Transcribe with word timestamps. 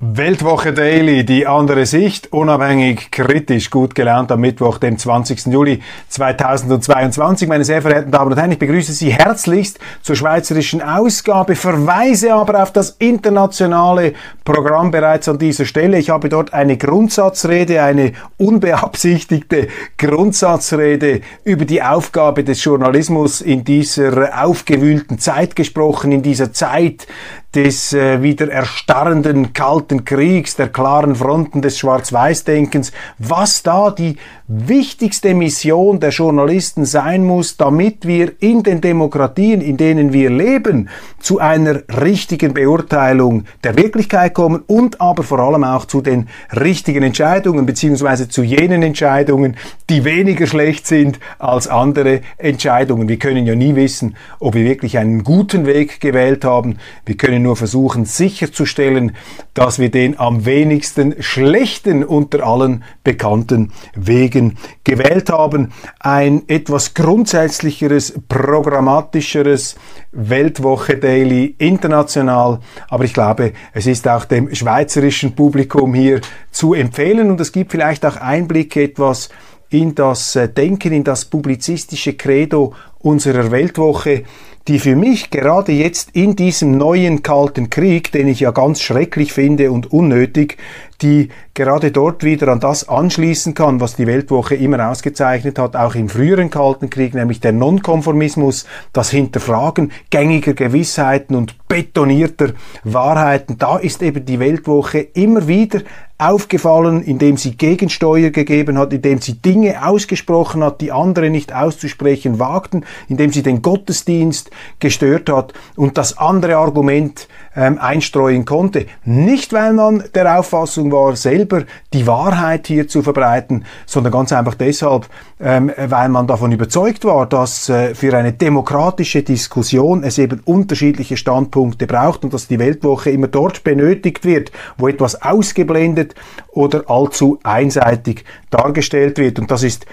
Weltwoche 0.00 0.72
Daily, 0.72 1.24
die 1.24 1.48
andere 1.48 1.84
Sicht, 1.84 2.32
unabhängig, 2.32 3.10
kritisch, 3.10 3.68
gut 3.68 3.96
gelaunt 3.96 4.30
am 4.30 4.40
Mittwoch, 4.40 4.78
dem 4.78 4.96
20. 4.96 5.46
Juli 5.46 5.82
2022. 6.06 7.48
Meine 7.48 7.64
sehr 7.64 7.82
verehrten 7.82 8.12
Damen 8.12 8.30
und 8.30 8.38
Herren, 8.38 8.52
ich 8.52 8.60
begrüße 8.60 8.92
Sie 8.92 9.12
herzlichst 9.12 9.80
zur 10.00 10.14
schweizerischen 10.14 10.82
Ausgabe, 10.82 11.56
verweise 11.56 12.32
aber 12.32 12.62
auf 12.62 12.72
das 12.72 12.90
internationale 13.00 14.12
Programm 14.44 14.92
bereits 14.92 15.28
an 15.28 15.38
dieser 15.38 15.64
Stelle. 15.64 15.98
Ich 15.98 16.10
habe 16.10 16.28
dort 16.28 16.54
eine 16.54 16.76
Grundsatzrede, 16.76 17.82
eine 17.82 18.12
unbeabsichtigte 18.36 19.66
Grundsatzrede 19.96 21.22
über 21.42 21.64
die 21.64 21.82
Aufgabe 21.82 22.44
des 22.44 22.62
Journalismus 22.62 23.40
in 23.40 23.64
dieser 23.64 24.44
aufgewühlten 24.44 25.18
Zeit 25.18 25.56
gesprochen, 25.56 26.12
in 26.12 26.22
dieser 26.22 26.52
Zeit 26.52 27.08
des 27.54 27.94
äh, 27.94 28.22
wieder 28.22 28.50
erstarrenden 28.50 29.54
Kalten 29.54 30.04
Kriegs, 30.04 30.56
der 30.56 30.68
klaren 30.68 31.14
Fronten 31.14 31.62
des 31.62 31.78
Schwarz-Weiß-Denkens, 31.78 32.92
was 33.18 33.62
da 33.62 33.90
die 33.90 34.16
wichtigste 34.48 35.34
Mission 35.34 36.00
der 36.00 36.10
Journalisten 36.10 36.86
sein 36.86 37.24
muss, 37.24 37.58
damit 37.58 38.06
wir 38.06 38.32
in 38.40 38.62
den 38.62 38.80
Demokratien, 38.80 39.60
in 39.60 39.76
denen 39.76 40.12
wir 40.12 40.30
leben, 40.30 40.88
zu 41.20 41.38
einer 41.38 41.82
richtigen 42.00 42.54
Beurteilung 42.54 43.44
der 43.62 43.76
Wirklichkeit 43.76 44.32
kommen 44.32 44.62
und 44.66 45.00
aber 45.02 45.22
vor 45.22 45.38
allem 45.38 45.64
auch 45.64 45.84
zu 45.84 46.00
den 46.00 46.28
richtigen 46.58 47.02
Entscheidungen 47.02 47.66
beziehungsweise 47.66 48.28
zu 48.28 48.42
jenen 48.42 48.82
Entscheidungen, 48.82 49.56
die 49.90 50.04
weniger 50.04 50.46
schlecht 50.46 50.86
sind 50.86 51.20
als 51.38 51.68
andere 51.68 52.22
Entscheidungen. 52.38 53.08
Wir 53.08 53.18
können 53.18 53.46
ja 53.46 53.54
nie 53.54 53.74
wissen, 53.74 54.16
ob 54.38 54.54
wir 54.54 54.64
wirklich 54.64 54.96
einen 54.96 55.24
guten 55.24 55.66
Weg 55.66 56.00
gewählt 56.00 56.46
haben. 56.46 56.78
Wir 57.04 57.18
können 57.18 57.37
nur 57.38 57.56
versuchen 57.56 58.04
sicherzustellen, 58.04 59.16
dass 59.54 59.78
wir 59.78 59.90
den 59.90 60.18
am 60.18 60.44
wenigsten 60.44 61.22
schlechten 61.22 62.04
unter 62.04 62.44
allen 62.44 62.84
bekannten 63.04 63.72
Wegen 63.94 64.56
gewählt 64.84 65.30
haben. 65.30 65.72
Ein 66.00 66.42
etwas 66.48 66.94
grundsätzlicheres, 66.94 68.14
programmatischeres 68.28 69.76
Weltwoche 70.12 70.96
Daily 70.96 71.54
international. 71.58 72.60
Aber 72.88 73.04
ich 73.04 73.14
glaube, 73.14 73.52
es 73.72 73.86
ist 73.86 74.08
auch 74.08 74.24
dem 74.24 74.54
schweizerischen 74.54 75.34
Publikum 75.34 75.94
hier 75.94 76.20
zu 76.50 76.74
empfehlen 76.74 77.30
und 77.30 77.40
es 77.40 77.52
gibt 77.52 77.72
vielleicht 77.72 78.04
auch 78.04 78.16
Einblicke 78.16 78.82
etwas 78.82 79.28
in 79.70 79.94
das 79.94 80.34
äh, 80.36 80.48
Denken, 80.48 80.92
in 80.92 81.04
das 81.04 81.24
publizistische 81.24 82.14
Credo 82.14 82.74
unserer 83.00 83.50
Weltwoche 83.50 84.24
die 84.68 84.78
für 84.78 84.96
mich 84.96 85.30
gerade 85.30 85.72
jetzt 85.72 86.10
in 86.12 86.36
diesem 86.36 86.76
neuen 86.76 87.22
Kalten 87.22 87.70
Krieg, 87.70 88.12
den 88.12 88.28
ich 88.28 88.40
ja 88.40 88.50
ganz 88.50 88.82
schrecklich 88.82 89.32
finde 89.32 89.72
und 89.72 89.90
unnötig, 89.90 90.58
die 91.00 91.30
gerade 91.54 91.90
dort 91.90 92.22
wieder 92.22 92.48
an 92.48 92.60
das 92.60 92.86
anschließen 92.86 93.54
kann, 93.54 93.80
was 93.80 93.96
die 93.96 94.06
Weltwoche 94.06 94.56
immer 94.56 94.90
ausgezeichnet 94.90 95.58
hat, 95.58 95.74
auch 95.74 95.94
im 95.94 96.10
früheren 96.10 96.50
Kalten 96.50 96.90
Krieg, 96.90 97.14
nämlich 97.14 97.40
der 97.40 97.52
Nonkonformismus, 97.52 98.66
das 98.92 99.10
Hinterfragen 99.10 99.90
gängiger 100.10 100.52
Gewissheiten 100.52 101.34
und 101.34 101.56
betonierter 101.68 102.52
Wahrheiten. 102.84 103.56
Da 103.56 103.78
ist 103.78 104.02
eben 104.02 104.26
die 104.26 104.38
Weltwoche 104.38 104.98
immer 104.98 105.48
wieder 105.48 105.80
aufgefallen, 106.18 107.02
indem 107.02 107.36
sie 107.36 107.56
Gegensteuer 107.56 108.30
gegeben 108.30 108.76
hat, 108.76 108.92
indem 108.92 109.20
sie 109.20 109.34
Dinge 109.34 109.86
ausgesprochen 109.86 110.64
hat, 110.64 110.80
die 110.80 110.90
andere 110.90 111.30
nicht 111.30 111.54
auszusprechen 111.54 112.40
wagten, 112.40 112.84
indem 113.08 113.32
sie 113.32 113.42
den 113.42 113.62
Gottesdienst 113.62 114.50
gestört 114.78 115.30
hat 115.30 115.52
und 115.76 115.98
das 115.98 116.18
andere 116.18 116.56
Argument 116.56 117.28
ähm, 117.56 117.78
einstreuen 117.78 118.44
konnte. 118.44 118.86
Nicht, 119.04 119.52
weil 119.52 119.72
man 119.72 120.04
der 120.14 120.38
Auffassung 120.38 120.92
war, 120.92 121.16
selber 121.16 121.64
die 121.92 122.06
Wahrheit 122.06 122.66
hier 122.66 122.86
zu 122.88 123.02
verbreiten, 123.02 123.64
sondern 123.86 124.12
ganz 124.12 124.32
einfach 124.32 124.54
deshalb, 124.54 125.08
ähm, 125.40 125.72
weil 125.76 126.08
man 126.08 126.26
davon 126.26 126.52
überzeugt 126.52 127.04
war, 127.04 127.26
dass 127.26 127.68
äh, 127.68 127.94
für 127.94 128.16
eine 128.16 128.32
demokratische 128.32 129.22
Diskussion 129.22 130.04
es 130.04 130.18
eben 130.18 130.40
unterschiedliche 130.44 131.16
Standpunkte 131.16 131.86
braucht 131.86 132.24
und 132.24 132.32
dass 132.32 132.48
die 132.48 132.58
Weltwoche 132.58 133.10
immer 133.10 133.28
dort 133.28 133.64
benötigt 133.64 134.24
wird, 134.24 134.52
wo 134.76 134.88
etwas 134.88 135.20
ausgeblendet 135.22 136.14
oder 136.48 136.84
allzu 136.88 137.38
einseitig 137.42 138.24
dargestellt 138.50 139.18
wird. 139.18 139.38
Und 139.38 139.50
das 139.50 139.62
ist 139.62 139.86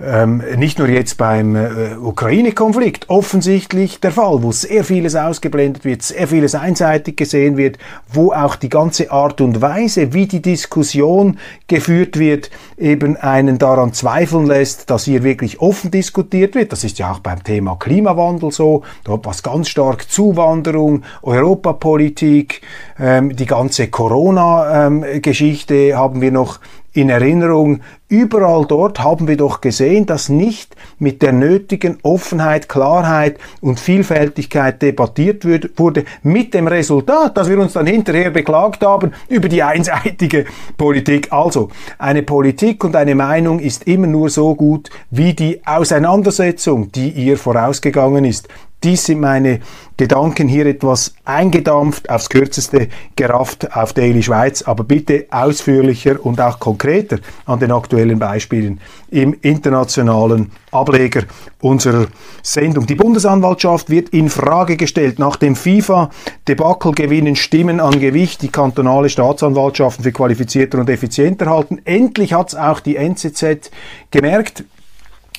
ähm, 0.00 0.42
nicht 0.56 0.78
nur 0.78 0.88
jetzt 0.88 1.16
beim 1.16 1.56
äh, 1.56 1.96
Ukraine-Konflikt 2.00 3.08
offensichtlich 3.08 3.98
der 4.00 4.12
Fall, 4.12 4.42
wo 4.42 4.52
sehr 4.52 4.84
vieles 4.84 5.16
ausgeblendet 5.16 5.84
wird, 5.84 6.02
sehr 6.02 6.28
vieles 6.28 6.54
einseitig 6.54 7.16
gesehen 7.16 7.56
wird, 7.56 7.78
wo 8.12 8.32
auch 8.32 8.54
die 8.54 8.68
ganze 8.68 9.10
Art 9.10 9.40
und 9.40 9.60
Weise, 9.60 10.12
wie 10.12 10.26
die 10.26 10.40
Diskussion 10.40 11.38
geführt 11.66 12.18
wird, 12.18 12.50
eben 12.76 13.16
einen 13.16 13.58
daran 13.58 13.92
zweifeln 13.92 14.46
lässt, 14.46 14.88
dass 14.90 15.04
hier 15.04 15.24
wirklich 15.24 15.60
offen 15.60 15.90
diskutiert 15.90 16.54
wird. 16.54 16.70
Das 16.70 16.84
ist 16.84 16.98
ja 16.98 17.10
auch 17.10 17.18
beim 17.18 17.42
Thema 17.42 17.76
Klimawandel 17.76 18.52
so, 18.52 18.82
dort 19.02 19.26
was 19.26 19.42
ganz 19.42 19.68
stark 19.68 20.08
Zuwanderung, 20.08 21.02
Europapolitik, 21.22 22.60
ähm, 23.00 23.34
die 23.34 23.46
ganze 23.46 23.88
Corona-Geschichte 23.88 25.74
ähm, 25.74 25.96
haben 25.96 26.20
wir 26.20 26.30
noch 26.30 26.60
in 26.92 27.10
Erinnerung, 27.10 27.80
überall 28.08 28.64
dort 28.66 29.00
haben 29.00 29.28
wir 29.28 29.36
doch 29.36 29.60
gesehen, 29.60 30.06
dass 30.06 30.28
nicht 30.28 30.74
mit 30.98 31.22
der 31.22 31.32
nötigen 31.32 31.98
Offenheit, 32.02 32.68
Klarheit 32.68 33.38
und 33.60 33.78
Vielfältigkeit 33.78 34.80
debattiert 34.80 35.44
wurde, 35.76 36.04
mit 36.22 36.54
dem 36.54 36.66
Resultat, 36.66 37.36
dass 37.36 37.48
wir 37.48 37.58
uns 37.58 37.74
dann 37.74 37.86
hinterher 37.86 38.30
beklagt 38.30 38.84
haben 38.84 39.12
über 39.28 39.48
die 39.48 39.62
einseitige 39.62 40.46
Politik. 40.76 41.28
Also, 41.30 41.68
eine 41.98 42.22
Politik 42.22 42.82
und 42.84 42.96
eine 42.96 43.14
Meinung 43.14 43.60
ist 43.60 43.86
immer 43.86 44.06
nur 44.06 44.30
so 44.30 44.54
gut 44.54 44.90
wie 45.10 45.34
die 45.34 45.60
Auseinandersetzung, 45.66 46.90
die 46.92 47.10
ihr 47.10 47.36
vorausgegangen 47.36 48.24
ist. 48.24 48.48
Dies 48.84 49.06
sind 49.06 49.18
meine 49.18 49.58
Gedanken 49.96 50.46
hier 50.46 50.64
etwas 50.66 51.12
eingedampft, 51.24 52.08
aufs 52.08 52.28
kürzeste 52.28 52.86
gerafft 53.16 53.76
auf 53.76 53.92
Daily 53.92 54.22
Schweiz, 54.22 54.62
aber 54.62 54.84
bitte 54.84 55.26
ausführlicher 55.32 56.24
und 56.24 56.40
auch 56.40 56.60
konkreter 56.60 57.18
an 57.46 57.58
den 57.58 57.72
aktuellen 57.72 58.20
Beispielen 58.20 58.80
im 59.10 59.36
internationalen 59.42 60.52
Ableger 60.70 61.24
unserer 61.60 62.06
Sendung. 62.40 62.86
Die 62.86 62.94
Bundesanwaltschaft 62.94 63.90
wird 63.90 64.10
in 64.10 64.28
Frage 64.30 64.76
gestellt. 64.76 65.18
Nach 65.18 65.34
dem 65.34 65.56
FIFA-Debakel 65.56 66.92
gewinnen 66.92 67.34
Stimmen 67.34 67.80
an 67.80 67.98
Gewicht. 67.98 68.42
Die 68.42 68.52
kantonale 68.52 69.08
Staatsanwaltschaften 69.08 70.04
für 70.04 70.12
qualifizierter 70.12 70.78
und 70.78 70.88
effizienter 70.88 71.46
halten. 71.46 71.80
Endlich 71.84 72.32
hat 72.32 72.50
es 72.50 72.54
auch 72.54 72.78
die 72.78 72.94
NZZ 72.94 73.72
gemerkt. 74.12 74.62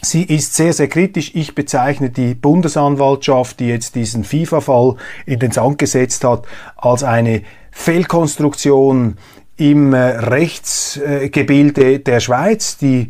Sie 0.02 0.24
ist 0.24 0.56
sehr, 0.56 0.74
sehr 0.74 0.88
kritisch. 0.88 1.32
Ich 1.36 1.56
bezeichne 1.56 2.10
die 2.10 2.34
Bundesanwaltschaft, 2.34 3.60
die 3.60 3.68
jetzt 3.68 3.96
diesen 3.96 4.24
FIFA-Fall 4.24 4.96
in 5.26 5.40
den 5.40 5.52
Sand 5.52 5.78
gesetzt 5.78 6.24
hat, 6.24 6.46
als 6.78 7.04
eine 7.04 7.42
Fehlkonstruktion 7.72 9.18
im 9.58 9.94
äh, 9.94 9.98
Rechtsgebilde 9.98 12.00
der 12.00 12.22
Schweiz, 12.22 12.78
die 12.78 13.10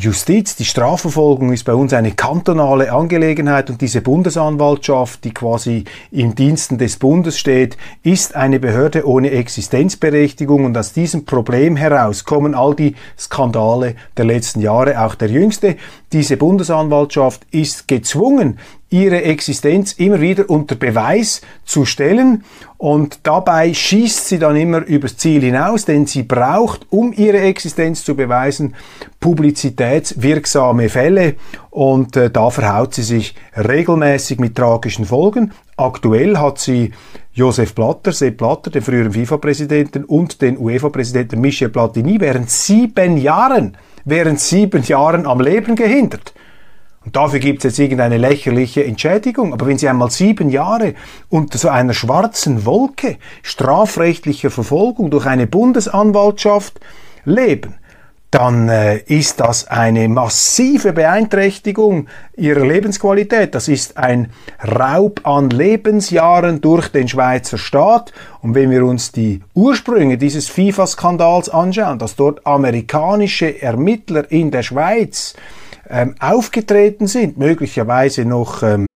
Justiz, 0.00 0.54
die 0.54 0.64
Strafverfolgung 0.64 1.52
ist 1.52 1.64
bei 1.64 1.74
uns 1.74 1.92
eine 1.92 2.12
kantonale 2.12 2.92
Angelegenheit 2.92 3.68
und 3.68 3.80
diese 3.80 4.00
Bundesanwaltschaft, 4.00 5.24
die 5.24 5.34
quasi 5.34 5.86
im 6.12 6.36
Diensten 6.36 6.78
des 6.78 6.98
Bundes 6.98 7.36
steht, 7.36 7.76
ist 8.04 8.36
eine 8.36 8.60
Behörde 8.60 9.08
ohne 9.08 9.32
Existenzberechtigung 9.32 10.66
und 10.66 10.78
aus 10.78 10.92
diesem 10.92 11.24
Problem 11.24 11.74
heraus 11.74 12.24
kommen 12.24 12.54
all 12.54 12.76
die 12.76 12.94
Skandale 13.18 13.96
der 14.16 14.26
letzten 14.26 14.60
Jahre, 14.60 15.04
auch 15.04 15.16
der 15.16 15.30
jüngste. 15.30 15.74
Diese 16.12 16.36
Bundesanwaltschaft 16.36 17.44
ist 17.50 17.88
gezwungen, 17.88 18.60
ihre 18.90 19.22
Existenz 19.22 19.92
immer 19.92 20.20
wieder 20.20 20.48
unter 20.48 20.74
Beweis 20.74 21.42
zu 21.64 21.84
stellen 21.84 22.44
und 22.78 23.20
dabei 23.24 23.74
schießt 23.74 24.28
sie 24.28 24.38
dann 24.38 24.56
immer 24.56 24.84
übers 24.84 25.16
Ziel 25.16 25.42
hinaus, 25.42 25.84
denn 25.84 26.06
sie 26.06 26.22
braucht, 26.22 26.86
um 26.90 27.12
ihre 27.12 27.40
Existenz 27.40 28.04
zu 28.04 28.14
beweisen, 28.14 28.74
publizitätswirksame 29.20 30.88
Fälle 30.88 31.34
und 31.70 32.16
äh, 32.16 32.30
da 32.30 32.50
verhaut 32.50 32.94
sie 32.94 33.02
sich 33.02 33.34
regelmäßig 33.56 34.38
mit 34.38 34.56
tragischen 34.56 35.04
Folgen. 35.04 35.52
Aktuell 35.76 36.38
hat 36.38 36.58
sie 36.58 36.92
Josef 37.32 37.74
Blatter, 37.74 38.12
Sepp 38.12 38.38
Blatter, 38.38 38.70
den 38.70 38.82
früheren 38.82 39.12
FIFA-Präsidenten 39.12 40.04
und 40.04 40.40
den 40.40 40.58
UEFA-Präsidenten 40.58 41.40
Michel 41.40 41.68
Platini 41.68 42.20
während 42.20 42.50
sieben 42.50 43.16
Jahren, 43.18 43.76
während 44.04 44.40
sieben 44.40 44.82
Jahren 44.82 45.26
am 45.26 45.40
Leben 45.40 45.76
gehindert. 45.76 46.32
Und 47.08 47.16
dafür 47.16 47.38
gibt 47.38 47.60
es 47.60 47.64
jetzt 47.64 47.78
irgendeine 47.78 48.18
lächerliche 48.18 48.84
Entschädigung. 48.84 49.54
Aber 49.54 49.66
wenn 49.66 49.78
Sie 49.78 49.88
einmal 49.88 50.10
sieben 50.10 50.50
Jahre 50.50 50.92
unter 51.30 51.56
so 51.56 51.70
einer 51.70 51.94
schwarzen 51.94 52.66
Wolke 52.66 53.16
strafrechtlicher 53.40 54.50
Verfolgung 54.50 55.10
durch 55.10 55.24
eine 55.24 55.46
Bundesanwaltschaft 55.46 56.78
leben, 57.24 57.76
dann 58.30 58.68
äh, 58.68 58.98
ist 59.06 59.40
das 59.40 59.68
eine 59.68 60.06
massive 60.10 60.92
Beeinträchtigung 60.92 62.08
ihrer 62.36 62.66
Lebensqualität. 62.66 63.54
Das 63.54 63.68
ist 63.68 63.96
ein 63.96 64.30
Raub 64.62 65.26
an 65.26 65.48
Lebensjahren 65.48 66.60
durch 66.60 66.88
den 66.88 67.08
Schweizer 67.08 67.56
Staat. 67.56 68.12
Und 68.42 68.54
wenn 68.54 68.70
wir 68.70 68.84
uns 68.84 69.12
die 69.12 69.40
Ursprünge 69.54 70.18
dieses 70.18 70.50
FIFA-Skandals 70.50 71.48
anschauen, 71.48 71.98
dass 71.98 72.16
dort 72.16 72.46
amerikanische 72.46 73.62
Ermittler 73.62 74.30
in 74.30 74.50
der 74.50 74.62
Schweiz 74.62 75.34
ähm, 75.88 76.14
aufgetreten 76.20 77.06
sind, 77.06 77.38
möglicherweise 77.38 78.24
noch 78.24 78.62
ähm, 78.62 78.86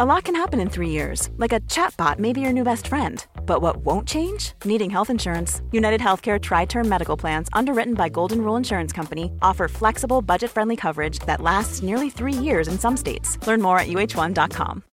A 0.00 0.06
lot 0.06 0.24
can 0.24 0.34
happen 0.34 0.60
in 0.60 0.70
three 0.70 0.88
years, 0.88 1.28
like 1.36 1.52
a 1.52 1.60
chatbot 1.68 2.18
may 2.18 2.32
be 2.32 2.40
your 2.40 2.54
new 2.54 2.64
best 2.64 2.88
friend. 2.88 3.26
But 3.44 3.60
what 3.60 3.84
won't 3.84 4.08
change? 4.08 4.54
Needing 4.64 4.88
health 4.88 5.10
insurance. 5.10 5.60
United 5.72 6.00
Healthcare 6.00 6.40
Tri 6.40 6.64
Term 6.64 6.88
Medical 6.88 7.18
Plans, 7.18 7.48
underwritten 7.52 7.92
by 7.92 8.08
Golden 8.08 8.40
Rule 8.40 8.56
Insurance 8.56 8.94
Company, 8.94 9.30
offer 9.42 9.68
flexible, 9.68 10.22
budget 10.22 10.50
friendly 10.50 10.74
coverage 10.74 11.18
that 11.26 11.42
lasts 11.42 11.82
nearly 11.82 12.08
three 12.08 12.32
years 12.32 12.66
in 12.66 12.78
some 12.78 12.96
states. 12.96 13.36
Learn 13.46 13.60
more 13.60 13.78
at 13.78 13.88
uh1.com. 13.88 14.84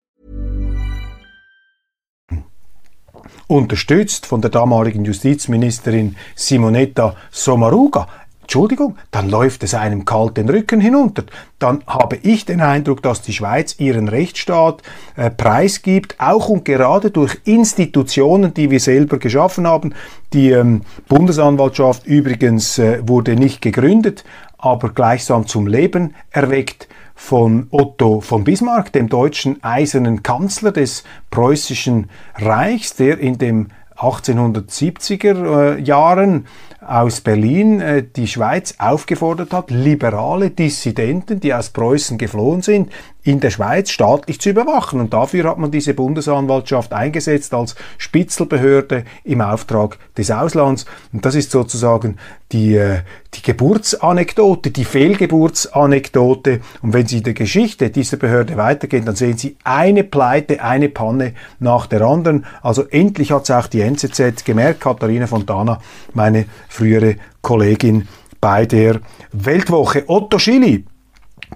Unterstützt 3.46 4.26
von 4.26 4.42
der 4.42 4.50
damaligen 4.50 5.06
Justizministerin 5.06 6.16
Simonetta 6.34 7.16
Sommaruga. 7.30 8.08
Entschuldigung, 8.48 8.96
dann 9.10 9.28
läuft 9.28 9.62
es 9.62 9.74
einem 9.74 10.06
kalt 10.06 10.38
den 10.38 10.48
Rücken 10.48 10.80
hinunter. 10.80 11.24
Dann 11.58 11.82
habe 11.86 12.16
ich 12.16 12.46
den 12.46 12.62
Eindruck, 12.62 13.02
dass 13.02 13.20
die 13.20 13.34
Schweiz 13.34 13.78
ihren 13.78 14.08
Rechtsstaat 14.08 14.82
äh, 15.16 15.28
preisgibt, 15.28 16.14
auch 16.18 16.48
und 16.48 16.64
gerade 16.64 17.10
durch 17.10 17.38
Institutionen, 17.44 18.54
die 18.54 18.70
wir 18.70 18.80
selber 18.80 19.18
geschaffen 19.18 19.66
haben. 19.66 19.92
Die 20.32 20.52
ähm, 20.52 20.80
Bundesanwaltschaft 21.08 22.06
übrigens 22.06 22.78
äh, 22.78 23.06
wurde 23.06 23.36
nicht 23.36 23.60
gegründet, 23.60 24.24
aber 24.56 24.94
gleichsam 24.94 25.46
zum 25.46 25.66
Leben 25.66 26.14
erweckt 26.30 26.88
von 27.14 27.66
Otto 27.70 28.22
von 28.22 28.44
Bismarck, 28.44 28.92
dem 28.94 29.10
deutschen 29.10 29.62
eisernen 29.62 30.22
Kanzler 30.22 30.72
des 30.72 31.04
preußischen 31.30 32.08
Reichs, 32.36 32.96
der 32.96 33.18
in 33.18 33.36
dem 33.36 33.66
1870er 33.98 35.76
äh, 35.76 35.82
Jahren 35.82 36.46
aus 36.88 37.20
Berlin 37.20 37.80
äh, 37.80 38.02
die 38.02 38.26
Schweiz 38.26 38.74
aufgefordert 38.78 39.52
hat, 39.52 39.70
liberale 39.70 40.50
Dissidenten, 40.50 41.38
die 41.38 41.52
aus 41.52 41.70
Preußen 41.70 42.16
geflohen 42.16 42.62
sind, 42.62 42.90
in 43.28 43.40
der 43.40 43.50
Schweiz 43.50 43.90
staatlich 43.90 44.40
zu 44.40 44.48
überwachen. 44.48 45.00
Und 45.00 45.12
dafür 45.12 45.50
hat 45.50 45.58
man 45.58 45.70
diese 45.70 45.92
Bundesanwaltschaft 45.92 46.94
eingesetzt 46.94 47.52
als 47.52 47.74
Spitzelbehörde 47.98 49.04
im 49.24 49.42
Auftrag 49.42 49.98
des 50.16 50.30
Auslands. 50.30 50.86
Und 51.12 51.26
das 51.26 51.34
ist 51.34 51.50
sozusagen 51.50 52.16
die, 52.52 52.76
äh, 52.76 53.00
die 53.34 53.42
Geburtsanekdote, 53.42 54.70
die 54.70 54.86
Fehlgeburtsanekdote. 54.86 56.60
Und 56.80 56.94
wenn 56.94 57.06
Sie 57.06 57.22
der 57.22 57.34
Geschichte 57.34 57.90
dieser 57.90 58.16
Behörde 58.16 58.56
weitergehen, 58.56 59.04
dann 59.04 59.16
sehen 59.16 59.36
Sie 59.36 59.58
eine 59.62 60.04
Pleite, 60.04 60.62
eine 60.62 60.88
Panne 60.88 61.34
nach 61.58 61.86
der 61.86 62.00
anderen. 62.00 62.46
Also 62.62 62.84
endlich 62.88 63.32
hat 63.32 63.42
es 63.42 63.50
auch 63.50 63.66
die 63.66 63.82
NZZ 63.82 64.46
gemerkt, 64.46 64.80
Katharina 64.80 65.26
Fontana, 65.26 65.80
meine 66.14 66.46
frühere 66.78 67.16
Kollegin 67.42 68.06
bei 68.40 68.64
der 68.64 69.00
Weltwoche. 69.32 70.04
Otto 70.06 70.38
Schily, 70.38 70.84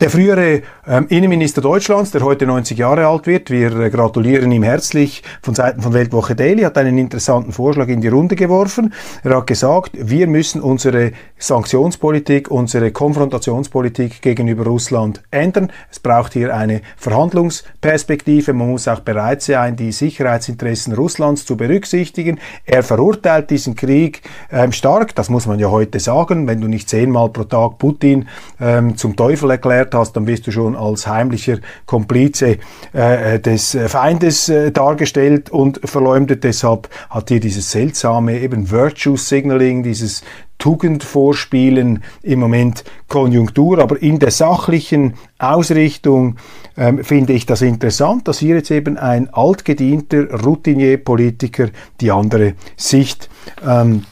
der 0.00 0.10
frühere 0.10 0.62
ähm, 0.86 1.06
Innenminister 1.08 1.60
Deutschlands, 1.60 2.10
der 2.12 2.22
heute 2.22 2.46
90 2.46 2.78
Jahre 2.78 3.06
alt 3.06 3.26
wird, 3.26 3.50
wir 3.50 3.76
äh, 3.78 3.90
gratulieren 3.90 4.50
ihm 4.50 4.62
herzlich 4.62 5.22
von 5.42 5.54
Seiten 5.54 5.82
von 5.82 5.92
Weltwoche 5.92 6.34
Daily, 6.34 6.62
hat 6.62 6.78
einen 6.78 6.96
interessanten 6.98 7.52
Vorschlag 7.52 7.88
in 7.88 8.00
die 8.00 8.08
Runde 8.08 8.34
geworfen. 8.34 8.94
Er 9.22 9.36
hat 9.36 9.46
gesagt, 9.46 9.90
wir 9.94 10.26
müssen 10.26 10.62
unsere 10.62 11.12
Sanktionspolitik, 11.38 12.50
unsere 12.50 12.90
Konfrontationspolitik 12.90 14.22
gegenüber 14.22 14.64
Russland 14.64 15.22
ändern. 15.30 15.70
Es 15.90 16.00
braucht 16.00 16.32
hier 16.32 16.54
eine 16.54 16.80
Verhandlungsperspektive. 16.96 18.54
Man 18.54 18.70
muss 18.70 18.88
auch 18.88 19.00
bereit 19.00 19.42
sein, 19.42 19.76
die 19.76 19.92
Sicherheitsinteressen 19.92 20.94
Russlands 20.94 21.44
zu 21.44 21.56
berücksichtigen. 21.56 22.40
Er 22.64 22.82
verurteilt 22.82 23.50
diesen 23.50 23.76
Krieg 23.76 24.22
ähm, 24.50 24.72
stark. 24.72 25.14
Das 25.14 25.28
muss 25.28 25.46
man 25.46 25.58
ja 25.58 25.70
heute 25.70 26.00
sagen. 26.00 26.46
Wenn 26.46 26.60
du 26.60 26.68
nicht 26.68 26.88
zehnmal 26.88 27.28
pro 27.28 27.44
Tag 27.44 27.78
Putin 27.78 28.28
ähm, 28.60 28.96
zum 28.96 29.16
Teufel 29.16 29.50
erklärst, 29.50 29.81
erklärt 29.82 29.94
hast, 29.94 30.12
dann 30.14 30.26
wirst 30.26 30.46
du 30.46 30.50
schon 30.50 30.76
als 30.76 31.06
heimlicher 31.06 31.58
Komplize 31.86 32.58
äh, 32.92 33.38
des 33.40 33.76
Feindes 33.86 34.48
äh, 34.48 34.70
dargestellt 34.70 35.50
und 35.50 35.80
verleumdet. 35.84 36.44
Deshalb 36.44 36.88
hat 37.10 37.28
hier 37.28 37.40
dieses 37.40 37.70
seltsame 37.70 38.40
eben 38.40 38.70
Virtue 38.70 39.16
Signaling, 39.16 39.82
dieses 39.82 40.22
Tugendvorspielen 40.58 42.04
im 42.22 42.38
Moment 42.38 42.84
Konjunktur, 43.08 43.80
aber 43.80 44.00
in 44.00 44.20
der 44.20 44.30
sachlichen 44.30 45.14
Ausrichtung 45.38 46.36
ähm, 46.76 47.02
finde 47.02 47.32
ich 47.32 47.46
das 47.46 47.62
interessant, 47.62 48.28
dass 48.28 48.38
hier 48.38 48.56
jetzt 48.56 48.70
eben 48.70 48.96
ein 48.96 49.28
altgedienter 49.34 50.30
Routinier-Politiker 50.44 51.70
die 52.00 52.12
andere 52.12 52.54
Sicht 52.76 53.28
ähm, 53.66 54.04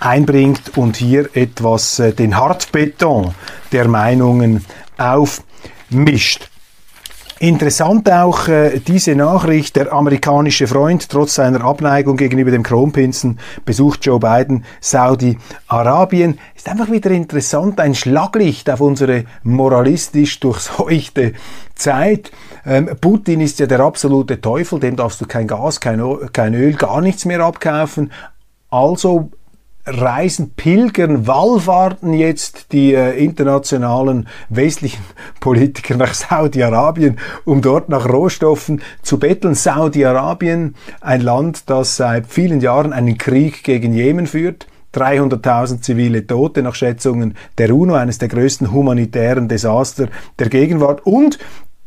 einbringt 0.00 0.76
und 0.76 0.96
hier 0.96 1.28
etwas 1.34 1.98
äh, 1.98 2.12
den 2.12 2.36
Hartbeton 2.36 3.34
der 3.72 3.88
Meinungen 3.88 4.64
aufmischt. 4.96 6.48
Interessant 7.40 8.10
auch 8.10 8.46
äh, 8.46 8.78
diese 8.78 9.16
Nachricht, 9.16 9.74
der 9.74 9.92
amerikanische 9.92 10.68
Freund, 10.68 11.08
trotz 11.08 11.34
seiner 11.34 11.64
Abneigung 11.64 12.16
gegenüber 12.16 12.52
dem 12.52 12.62
Kronprinzen, 12.62 13.40
besucht 13.64 14.06
Joe 14.06 14.20
Biden 14.20 14.64
Saudi-Arabien. 14.80 16.38
Ist 16.54 16.68
einfach 16.68 16.90
wieder 16.90 17.10
interessant, 17.10 17.80
ein 17.80 17.96
Schlaglicht 17.96 18.70
auf 18.70 18.80
unsere 18.80 19.24
moralistisch 19.42 20.38
durchseuchte 20.40 21.32
Zeit. 21.74 22.30
Ähm, 22.64 22.88
Putin 23.00 23.40
ist 23.40 23.58
ja 23.58 23.66
der 23.66 23.80
absolute 23.80 24.40
Teufel, 24.40 24.78
dem 24.78 24.94
darfst 24.94 25.20
du 25.20 25.26
kein 25.26 25.48
Gas, 25.48 25.80
kein, 25.80 26.00
kein 26.32 26.54
Öl, 26.54 26.74
gar 26.74 27.00
nichts 27.00 27.24
mehr 27.24 27.40
abkaufen. 27.40 28.12
Also 28.70 29.30
reisen, 29.86 30.52
pilgern, 30.54 31.26
wallfahrten 31.26 32.14
jetzt 32.14 32.72
die 32.72 32.94
äh, 32.94 33.22
internationalen 33.22 34.28
westlichen 34.48 35.04
Politiker 35.40 35.96
nach 35.96 36.14
Saudi-Arabien, 36.14 37.18
um 37.44 37.60
dort 37.60 37.88
nach 37.88 38.08
Rohstoffen 38.08 38.82
zu 39.02 39.18
betteln. 39.18 39.54
Saudi-Arabien, 39.54 40.74
ein 41.00 41.20
Land, 41.20 41.68
das 41.68 41.96
seit 41.96 42.26
vielen 42.26 42.60
Jahren 42.60 42.92
einen 42.92 43.18
Krieg 43.18 43.62
gegen 43.62 43.92
Jemen 43.92 44.26
führt. 44.26 44.66
300.000 44.94 45.80
zivile 45.80 46.26
Tote 46.26 46.62
nach 46.62 46.76
Schätzungen 46.76 47.36
der 47.58 47.74
UNO, 47.74 47.94
eines 47.94 48.18
der 48.18 48.28
größten 48.28 48.72
humanitären 48.72 49.48
Desaster 49.48 50.08
der 50.38 50.48
Gegenwart 50.48 51.04
und 51.04 51.38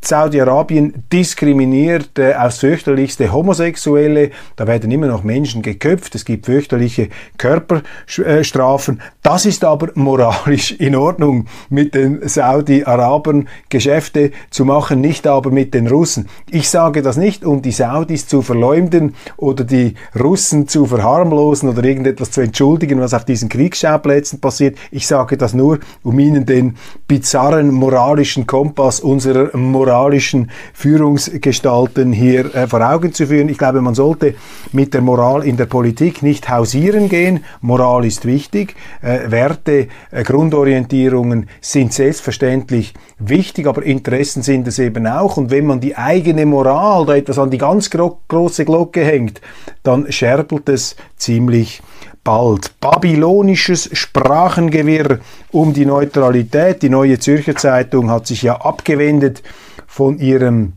Saudi-Arabien 0.07 1.03
diskriminiert 1.11 2.17
äh, 2.17 2.33
aufs 2.33 2.59
fürchterlichste 2.59 3.33
Homosexuelle. 3.33 4.31
Da 4.55 4.65
werden 4.65 4.89
immer 4.89 5.07
noch 5.07 5.23
Menschen 5.23 5.61
geköpft. 5.61 6.15
Es 6.15 6.23
gibt 6.23 6.45
fürchterliche 6.45 7.09
Körperstrafen. 7.37 9.01
Das 9.21 9.45
ist 9.45 9.65
aber 9.65 9.89
moralisch 9.95 10.71
in 10.71 10.95
Ordnung, 10.95 11.47
mit 11.69 11.93
den 11.93 12.25
Saudi-Arabern 12.25 13.49
Geschäfte 13.67 14.31
zu 14.49 14.63
machen, 14.63 15.01
nicht 15.01 15.27
aber 15.27 15.51
mit 15.51 15.73
den 15.73 15.87
Russen. 15.87 16.29
Ich 16.49 16.69
sage 16.69 17.01
das 17.01 17.17
nicht, 17.17 17.43
um 17.43 17.61
die 17.61 17.73
Saudis 17.73 18.27
zu 18.27 18.41
verleumden 18.41 19.13
oder 19.35 19.65
die 19.65 19.95
Russen 20.17 20.69
zu 20.69 20.85
verharmlosen 20.85 21.67
oder 21.67 21.83
irgendetwas 21.83 22.31
zu 22.31 22.39
entschuldigen, 22.39 23.01
was 23.01 23.13
auf 23.13 23.25
diesen 23.25 23.49
Kriegsschauplätzen 23.49 24.39
passiert. 24.39 24.77
Ich 24.89 25.05
sage 25.05 25.35
das 25.35 25.53
nur, 25.53 25.79
um 26.01 26.17
ihnen 26.17 26.45
den 26.45 26.77
bizarren 27.09 27.71
moralischen 27.71 28.47
Kompass 28.47 29.01
unserer 29.01 29.55
Moral 29.57 29.96
moralischen 29.97 30.51
Führungsgestalten 30.73 32.13
hier 32.13 32.53
äh, 32.53 32.67
vor 32.67 32.81
Augen 32.81 33.13
zu 33.13 33.25
führen. 33.25 33.49
Ich 33.49 33.57
glaube, 33.57 33.81
man 33.81 33.95
sollte 33.95 34.35
mit 34.71 34.93
der 34.93 35.01
Moral 35.01 35.43
in 35.43 35.57
der 35.57 35.65
Politik 35.65 36.21
nicht 36.21 36.49
hausieren 36.49 37.09
gehen. 37.09 37.43
Moral 37.61 38.05
ist 38.05 38.25
wichtig. 38.25 38.75
Äh, 39.01 39.31
Werte, 39.31 39.87
äh, 40.11 40.23
Grundorientierungen 40.23 41.49
sind 41.61 41.93
selbstverständlich 41.93 42.93
wichtig, 43.17 43.65
aber 43.65 43.83
Interessen 43.83 44.43
sind 44.43 44.67
es 44.67 44.77
eben 44.77 45.07
auch. 45.07 45.37
Und 45.37 45.49
wenn 45.49 45.65
man 45.65 45.79
die 45.79 45.95
eigene 45.95 46.45
Moral 46.45 47.05
da 47.07 47.15
etwas 47.15 47.39
an 47.39 47.49
die 47.49 47.57
ganz 47.57 47.89
gro 47.89 48.19
große 48.27 48.65
Glocke 48.65 49.03
hängt, 49.03 49.41
dann 49.81 50.11
scherbelt 50.11 50.69
es 50.69 50.95
ziemlich 51.15 51.81
bald. 52.27 52.77
Babylonisches 52.81 53.89
Sprachengewirr 53.93 55.19
um 55.51 55.71
die 55.71 55.85
Neutralität. 55.85 56.81
Die 56.81 56.89
Neue 56.89 57.19
Zürcher 57.19 57.55
Zeitung 57.55 58.11
hat 58.11 58.27
sich 58.27 58.41
ja 58.41 58.59
abgewendet 58.59 59.41
von 59.87 60.19
ihrem 60.19 60.73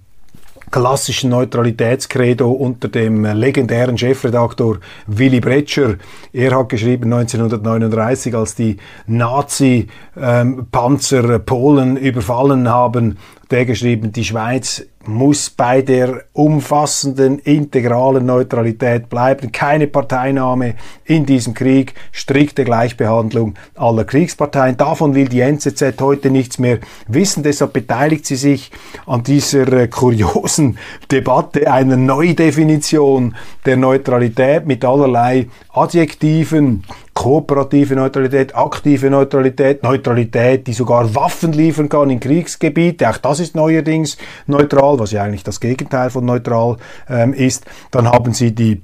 klassischen 0.71 1.31
Neutralitätskredo 1.31 2.53
unter 2.53 2.87
dem 2.87 3.25
legendären 3.25 3.99
Chefredaktor 3.99 4.79
Willy 5.09 5.41
Bretscher. 5.41 5.97
Er 6.33 6.57
hat 6.57 6.69
geschrieben 6.69 7.13
1939, 7.13 8.37
als 8.37 8.55
die 8.55 8.77
Nazi-Panzer 9.09 11.31
ähm, 11.31 11.45
Polen 11.45 11.97
überfallen 11.97 12.69
haben, 12.69 13.19
der 13.51 13.65
geschrieben, 13.65 14.13
die 14.13 14.25
Schweiz 14.25 14.87
muss 15.07 15.51
bei 15.51 15.83
der 15.83 16.25
umfassenden, 16.35 17.39
integralen 17.39 18.27
Neutralität 18.27 19.09
bleiben. 19.09 19.51
Keine 19.51 19.87
Parteinahme 19.87 20.75
in 21.05 21.25
diesem 21.27 21.55
Krieg, 21.55 21.95
strikte 22.13 22.65
Gleichbehandlung 22.65 23.55
aller 23.75 24.05
Kriegsparteien. 24.05 24.77
Davon 24.77 25.15
will 25.15 25.29
die 25.29 25.41
NZZ 25.41 26.01
heute 26.01 26.31
nichts 26.31 26.59
mehr 26.59 26.79
wissen. 27.09 27.43
Deshalb 27.43 27.73
beteiligt 27.73 28.27
sie 28.27 28.37
sich 28.37 28.71
an 29.07 29.23
dieser 29.23 29.73
äh, 29.73 29.89
kuriosen 29.89 30.79
Debatte 31.11 31.73
einer 31.73 31.97
Neudefinition 31.97 33.35
der 33.65 33.79
Neutralität 33.79 34.67
mit 34.67 34.85
allerlei 34.85 35.49
Adjektiven, 35.73 36.85
kooperative 37.21 37.97
Neutralität, 37.97 38.57
aktive 38.57 39.11
Neutralität, 39.11 39.83
Neutralität, 39.83 40.67
die 40.67 40.73
sogar 40.73 41.15
Waffen 41.15 41.53
liefern 41.53 41.91
kann 41.91 42.09
in 42.09 42.19
Kriegsgebiete, 42.19 43.11
auch 43.11 43.19
das 43.19 43.41
ist 43.41 43.55
neuerdings 43.55 44.17
neutral, 44.47 44.99
was 44.99 45.13
ja 45.13 45.23
eigentlich 45.23 45.45
das 45.45 45.61
Gegenteil 45.61 46.09
von 46.09 46.25
neutral 46.25 46.79
ähm, 47.11 47.35
ist. 47.35 47.67
Dann 47.91 48.11
haben 48.11 48.33
sie 48.33 48.55
die 48.55 48.81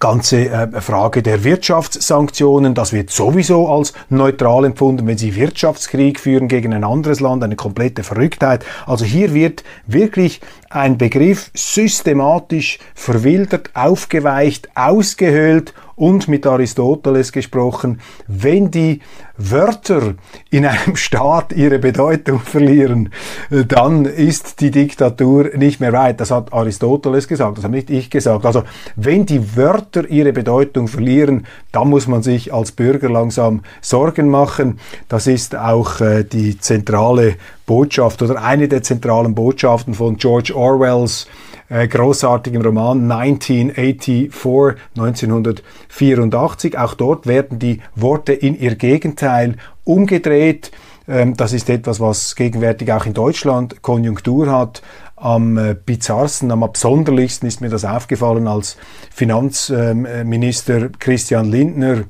ganze 0.00 0.48
äh, 0.48 0.80
Frage 0.80 1.22
der 1.22 1.44
Wirtschaftssanktionen, 1.44 2.74
das 2.74 2.92
wird 2.92 3.10
sowieso 3.10 3.68
als 3.68 3.92
neutral 4.08 4.64
empfunden, 4.64 5.06
wenn 5.06 5.18
sie 5.18 5.36
Wirtschaftskrieg 5.36 6.18
führen 6.18 6.48
gegen 6.48 6.74
ein 6.74 6.82
anderes 6.82 7.20
Land, 7.20 7.44
eine 7.44 7.54
komplette 7.54 8.02
Verrücktheit. 8.02 8.64
Also 8.86 9.04
hier 9.04 9.32
wird 9.32 9.62
wirklich 9.86 10.40
ein 10.70 10.98
Begriff 10.98 11.50
systematisch 11.52 12.78
verwildert, 12.94 13.70
aufgeweicht, 13.74 14.68
ausgehöhlt 14.76 15.74
und 15.96 16.28
mit 16.28 16.46
Aristoteles 16.46 17.32
gesprochen, 17.32 18.00
wenn 18.26 18.70
die 18.70 19.00
Wörter 19.36 20.14
in 20.48 20.64
einem 20.64 20.96
Staat 20.96 21.52
ihre 21.52 21.78
Bedeutung 21.78 22.38
verlieren, 22.40 23.10
dann 23.50 24.06
ist 24.06 24.60
die 24.60 24.70
Diktatur 24.70 25.50
nicht 25.56 25.80
mehr 25.80 25.92
weit. 25.92 26.20
Das 26.20 26.30
hat 26.30 26.52
Aristoteles 26.52 27.28
gesagt, 27.28 27.58
das 27.58 27.64
habe 27.64 27.74
nicht 27.74 27.90
ich 27.90 28.08
gesagt. 28.08 28.46
Also 28.46 28.62
wenn 28.96 29.26
die 29.26 29.56
Wörter 29.56 30.08
ihre 30.08 30.32
Bedeutung 30.32 30.88
verlieren, 30.88 31.46
dann 31.72 31.90
muss 31.90 32.06
man 32.06 32.22
sich 32.22 32.54
als 32.54 32.72
Bürger 32.72 33.10
langsam 33.10 33.62
Sorgen 33.82 34.28
machen. 34.28 34.78
Das 35.08 35.26
ist 35.26 35.54
auch 35.54 36.00
äh, 36.00 36.24
die 36.24 36.58
zentrale 36.58 37.34
Botschaft 37.70 38.20
oder 38.20 38.42
eine 38.42 38.66
der 38.66 38.82
zentralen 38.82 39.32
Botschaften 39.32 39.94
von 39.94 40.16
George 40.16 40.52
Orwells 40.56 41.28
äh, 41.68 41.86
großartigen 41.86 42.60
Roman 42.62 43.08
1984, 43.08 44.74
1984. 44.96 46.76
Auch 46.76 46.94
dort 46.94 47.28
werden 47.28 47.60
die 47.60 47.80
Worte 47.94 48.32
in 48.32 48.58
ihr 48.58 48.74
Gegenteil 48.74 49.54
umgedreht. 49.84 50.72
Ähm, 51.06 51.36
das 51.36 51.52
ist 51.52 51.70
etwas, 51.70 52.00
was 52.00 52.34
gegenwärtig 52.34 52.92
auch 52.92 53.06
in 53.06 53.14
Deutschland 53.14 53.82
Konjunktur 53.82 54.50
hat. 54.50 54.82
Am 55.14 55.56
äh, 55.56 55.76
bizarrsten, 55.76 56.50
am 56.50 56.64
absonderlichsten 56.64 57.46
ist 57.46 57.60
mir 57.60 57.70
das 57.70 57.84
aufgefallen, 57.84 58.48
als 58.48 58.76
Finanzminister 59.12 60.88
Christian 60.98 61.48
Lindner 61.48 62.02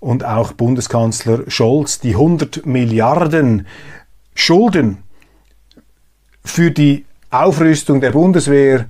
und 0.00 0.24
auch 0.24 0.52
Bundeskanzler 0.52 1.40
Scholz 1.48 2.00
die 2.00 2.14
100 2.14 2.64
Milliarden 2.64 3.66
Schulden 4.34 5.02
für 6.44 6.70
die 6.70 7.04
Aufrüstung 7.30 8.00
der 8.00 8.12
Bundeswehr 8.12 8.86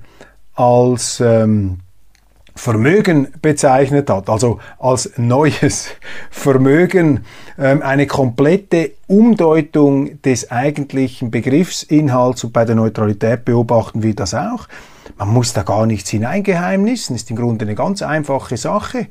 als 0.55 1.19
ähm, 1.19 1.79
Vermögen 2.55 3.29
bezeichnet 3.41 4.09
hat, 4.09 4.29
also 4.29 4.59
als 4.77 5.11
neues 5.17 5.87
Vermögen, 6.29 7.25
ähm, 7.57 7.81
eine 7.81 8.05
komplette 8.05 8.91
Umdeutung 9.07 10.21
des 10.21 10.51
eigentlichen 10.51 11.31
Begriffsinhalts 11.31 12.43
und 12.43 12.53
bei 12.53 12.65
der 12.65 12.75
Neutralität 12.75 13.43
beobachten 13.43 14.03
wir 14.03 14.13
das 14.13 14.35
auch. 14.35 14.67
Man 15.17 15.29
muss 15.29 15.53
da 15.53 15.63
gar 15.63 15.85
nichts 15.85 16.11
hineingeheimnissen, 16.11 17.15
ist 17.15 17.29
im 17.29 17.37
Grunde 17.37 17.65
eine 17.65 17.75
ganz 17.75 18.01
einfache 18.01 18.57
Sache. 18.57 19.07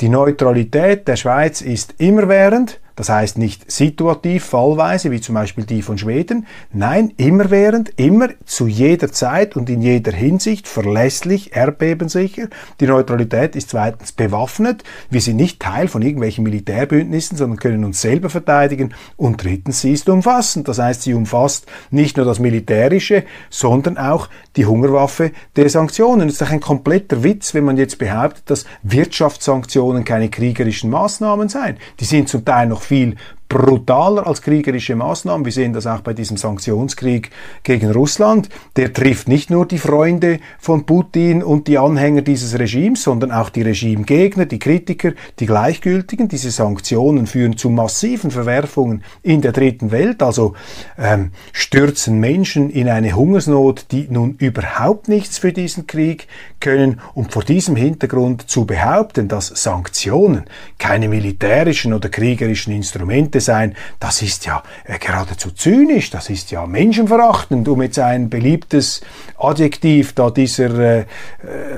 Die 0.00 0.08
Neutralität 0.08 1.06
der 1.08 1.16
Schweiz 1.16 1.60
ist 1.60 1.94
immerwährend, 1.98 2.80
das 2.96 3.08
heißt 3.08 3.38
nicht 3.38 3.70
situativ, 3.70 4.44
fallweise, 4.44 5.10
wie 5.10 5.20
zum 5.20 5.34
Beispiel 5.34 5.64
die 5.64 5.82
von 5.82 5.98
Schweden. 5.98 6.46
Nein, 6.72 7.12
immerwährend, 7.16 7.90
immer 7.96 8.28
zu 8.44 8.66
jeder 8.66 9.10
Zeit 9.10 9.56
und 9.56 9.68
in 9.68 9.82
jeder 9.82 10.12
Hinsicht 10.12 10.68
verlässlich, 10.68 11.56
erdbebensicher. 11.56 12.48
Die 12.80 12.86
Neutralität 12.86 13.56
ist 13.56 13.70
zweitens 13.70 14.12
bewaffnet. 14.12 14.84
Wir 15.10 15.20
sind 15.20 15.36
nicht 15.36 15.60
Teil 15.60 15.88
von 15.88 16.02
irgendwelchen 16.02 16.44
Militärbündnissen, 16.44 17.36
sondern 17.36 17.58
können 17.58 17.84
uns 17.84 18.00
selber 18.00 18.30
verteidigen. 18.30 18.94
Und 19.16 19.42
drittens, 19.42 19.80
sie 19.80 19.92
ist 19.92 20.08
umfassend. 20.08 20.68
Das 20.68 20.78
heißt, 20.78 21.02
sie 21.02 21.14
umfasst 21.14 21.66
nicht 21.90 22.16
nur 22.16 22.26
das 22.26 22.38
Militärische, 22.38 23.24
sondern 23.50 23.98
auch 23.98 24.28
die 24.56 24.66
Hungerwaffe 24.66 25.32
der 25.56 25.68
Sanktionen. 25.68 26.28
Es 26.28 26.34
ist 26.34 26.42
doch 26.42 26.50
ein 26.50 26.60
kompletter 26.60 27.24
Witz, 27.24 27.54
wenn 27.54 27.64
man 27.64 27.76
jetzt 27.76 27.98
behauptet, 27.98 28.48
dass 28.50 28.66
Wirtschaftssanktionen 28.82 30.04
keine 30.04 30.28
kriegerischen 30.28 30.90
Maßnahmen 30.90 31.48
seien. 31.48 31.78
Die 31.98 32.04
sind 32.04 32.28
zum 32.28 32.44
Teil 32.44 32.68
noch 32.68 32.83
viel 32.84 33.16
brutaler 33.48 34.26
als 34.26 34.42
kriegerische 34.42 34.96
Maßnahmen. 34.96 35.44
Wir 35.44 35.52
sehen 35.52 35.72
das 35.72 35.86
auch 35.86 36.00
bei 36.00 36.12
diesem 36.12 36.36
Sanktionskrieg 36.36 37.30
gegen 37.62 37.90
Russland. 37.92 38.48
Der 38.76 38.92
trifft 38.92 39.28
nicht 39.28 39.50
nur 39.50 39.66
die 39.66 39.78
Freunde 39.78 40.40
von 40.58 40.86
Putin 40.86 41.42
und 41.42 41.68
die 41.68 41.78
Anhänger 41.78 42.22
dieses 42.22 42.58
Regimes, 42.58 43.02
sondern 43.02 43.30
auch 43.30 43.50
die 43.50 43.62
Regimegegner, 43.62 44.46
die 44.46 44.58
Kritiker, 44.58 45.12
die 45.38 45.46
Gleichgültigen. 45.46 46.28
Diese 46.28 46.50
Sanktionen 46.50 47.26
führen 47.26 47.56
zu 47.56 47.70
massiven 47.70 48.30
Verwerfungen 48.30 49.04
in 49.22 49.40
der 49.40 49.52
dritten 49.52 49.92
Welt, 49.92 50.22
also 50.22 50.54
ähm, 50.98 51.30
stürzen 51.52 52.18
Menschen 52.18 52.70
in 52.70 52.88
eine 52.88 53.12
Hungersnot, 53.12 53.86
die 53.92 54.08
nun 54.10 54.36
überhaupt 54.38 55.08
nichts 55.08 55.38
für 55.38 55.52
diesen 55.52 55.86
Krieg 55.86 56.26
können. 56.60 57.00
Und 57.14 57.32
vor 57.32 57.44
diesem 57.44 57.76
Hintergrund 57.76 58.50
zu 58.50 58.64
behaupten, 58.64 59.28
dass 59.28 59.48
Sanktionen 59.48 60.44
keine 60.78 61.08
militärischen 61.08 61.92
oder 61.92 62.08
kriegerischen 62.08 62.72
Instrumente 62.72 63.33
sein, 63.40 63.74
das 64.00 64.22
ist 64.22 64.46
ja 64.46 64.62
äh, 64.84 64.98
geradezu 64.98 65.50
zynisch, 65.50 66.10
das 66.10 66.30
ist 66.30 66.50
ja 66.50 66.66
menschenverachtend, 66.66 67.68
um 67.68 67.82
jetzt 67.82 67.98
ein 67.98 68.30
beliebtes 68.30 69.00
Adjektiv 69.38 70.14
da 70.14 70.30
dieser 70.30 70.78
äh, 70.78 71.00
äh 71.00 71.04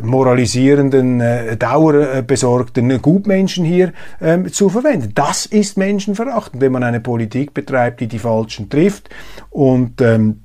moralisierenden, 0.02 1.20
äh, 1.20 1.56
dauerbesorgten 1.56 3.00
Gutmenschen 3.02 3.64
hier 3.64 3.92
ähm, 4.20 4.52
zu 4.52 4.68
verwenden. 4.68 5.12
Das 5.14 5.46
ist 5.46 5.76
menschenverachtend, 5.76 6.60
wenn 6.60 6.72
man 6.72 6.84
eine 6.84 7.00
Politik 7.00 7.54
betreibt, 7.54 8.00
die 8.00 8.06
die 8.06 8.18
Falschen 8.18 8.68
trifft 8.68 9.08
und 9.50 10.00
ähm, 10.00 10.42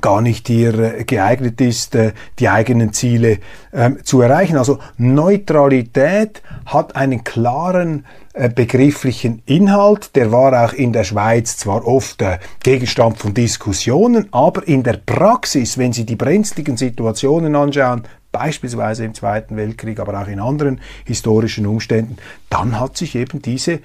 gar 0.00 0.20
nicht 0.20 0.46
hier 0.46 0.78
äh, 0.78 1.04
geeignet 1.04 1.60
ist, 1.60 1.94
äh, 1.94 2.12
die 2.38 2.48
eigenen 2.48 2.92
Ziele 2.92 3.38
ähm, 3.72 3.98
zu 4.04 4.20
erreichen. 4.20 4.56
Also 4.56 4.78
Neutralität 4.96 6.42
hat 6.66 6.96
einen 6.96 7.24
klaren 7.24 8.06
äh, 8.32 8.48
begrifflichen 8.48 9.42
Inhalt. 9.46 10.14
Der 10.16 10.32
war 10.32 10.64
auch 10.64 10.72
in 10.72 10.92
der 10.92 11.04
Schweiz 11.04 11.56
zwar 11.56 11.86
oft 11.86 12.24
Gegenstand 12.62 13.18
von 13.18 13.34
Diskussionen, 13.34 14.28
aber 14.30 14.66
in 14.66 14.82
der 14.82 14.98
Praxis, 15.04 15.78
wenn 15.78 15.92
Sie 15.92 16.06
die 16.06 16.16
brenzligen 16.16 16.76
Situationen 16.76 17.56
anschauen, 17.56 18.04
beispielsweise 18.32 19.04
im 19.04 19.14
Zweiten 19.14 19.56
Weltkrieg, 19.56 19.98
aber 19.98 20.20
auch 20.20 20.28
in 20.28 20.40
anderen 20.40 20.80
historischen 21.04 21.66
Umständen, 21.66 22.16
dann 22.48 22.78
hat 22.78 22.96
sich 22.96 23.16
eben 23.16 23.42
diese 23.42 23.80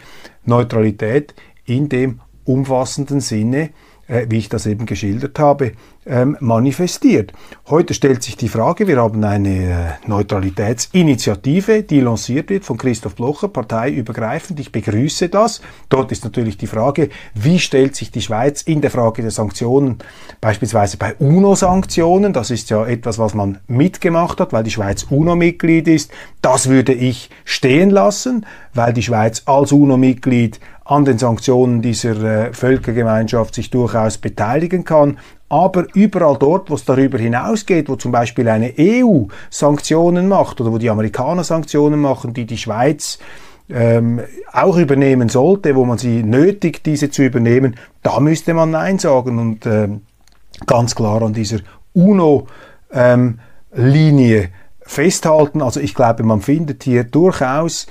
Neutralität 0.46 1.34
in 1.66 1.90
dem 1.90 2.20
umfassenden 2.44 3.22
Sinne 3.22 3.72
wie 4.08 4.38
ich 4.38 4.50
das 4.50 4.66
eben 4.66 4.86
geschildert 4.86 5.40
habe, 5.40 5.72
ähm, 6.06 6.38
manifestiert. 6.40 7.34
Heute 7.68 7.94
stellt 7.94 8.24
sich 8.24 8.38
die 8.38 8.48
Frage, 8.48 8.88
wir 8.88 8.98
haben 8.98 9.24
eine 9.24 10.00
äh, 10.04 10.08
Neutralitätsinitiative, 10.08 11.84
die 11.84 12.00
lanciert 12.00 12.50
wird 12.50 12.64
von 12.64 12.78
Christoph 12.78 13.16
Blocher, 13.16 13.48
parteiübergreifend. 13.48 14.60
Ich 14.60 14.72
begrüße 14.72 15.30
das. 15.30 15.62
Dort 15.90 16.12
ist 16.12 16.24
natürlich 16.24 16.58
die 16.58 16.68
Frage, 16.68 17.10
wie 17.34 17.60
stellt 17.60 17.96
sich 17.96 18.12
die 18.12 18.22
Schweiz 18.22 18.62
in 18.62 18.82
der 18.82 18.92
Frage 18.92 19.22
der 19.22 19.32
Sanktionen, 19.32 19.98
beispielsweise 20.42 20.98
bei 20.98 21.16
UNO-Sanktionen, 21.16 22.34
das 22.34 22.52
ist 22.52 22.70
ja 22.70 22.86
etwas, 22.86 23.18
was 23.18 23.34
man 23.34 23.60
mitgemacht 23.68 24.40
hat, 24.40 24.54
weil 24.54 24.64
die 24.64 24.72
Schweiz 24.72 25.08
UNO-Mitglied 25.10 25.88
ist. 25.88 26.12
Das 26.42 26.70
würde 26.70 26.94
ich 26.94 27.30
stehen 27.44 27.90
lassen, 27.90 28.46
weil 28.74 28.94
die 28.94 29.04
Schweiz 29.04 29.44
als 29.46 29.72
UNO-Mitglied 29.72 30.60
an 30.86 31.04
den 31.04 31.18
Sanktionen 31.18 31.82
dieser 31.82 32.22
äh, 32.24 32.54
Völkergemeinschaft 32.54 33.56
sich 33.56 33.72
durchaus 33.72 34.20
beteiligen 34.20 34.84
kann. 34.84 35.18
Aber 35.48 35.86
überall 35.94 36.38
dort, 36.38 36.70
wo 36.70 36.76
es 36.76 36.86
darüber 36.86 37.20
hinausgeht, 37.20 37.88
wo 37.88 37.96
zum 37.96 38.12
Beispiel 38.12 38.48
eine 38.50 38.74
EU 38.80 39.26
Sanktionen 39.50 40.28
macht 40.28 40.60
oder 40.60 40.72
wo 40.72 40.78
die 40.80 40.90
Amerikaner 40.90 41.44
Sanktionen 41.44 42.00
machen, 42.00 42.34
die 42.34 42.46
die 42.46 42.58
Schweiz 42.58 43.20
ähm, 43.70 44.22
auch 44.52 44.78
übernehmen 44.78 45.30
sollte, 45.30 45.76
wo 45.76 45.86
man 45.86 45.98
sie 45.98 46.24
nötigt, 46.24 46.86
diese 46.86 47.10
zu 47.10 47.24
übernehmen, 47.24 47.76
da 48.04 48.20
müsste 48.20 48.54
man 48.54 48.72
Nein 48.72 49.00
sagen 49.00 49.40
und 49.40 49.66
ähm, 49.66 50.02
ganz 50.66 50.96
klar 50.96 51.22
an 51.22 51.34
dieser 51.34 51.60
UNO-Linie 51.94 52.48
ähm, 54.42 54.50
festhalten. 54.82 55.62
Also 55.62 55.80
ich 55.80 55.94
glaube, 55.96 56.24
man 56.24 56.42
findet 56.42 56.84
hier 56.84 57.04
durchaus 57.04 57.88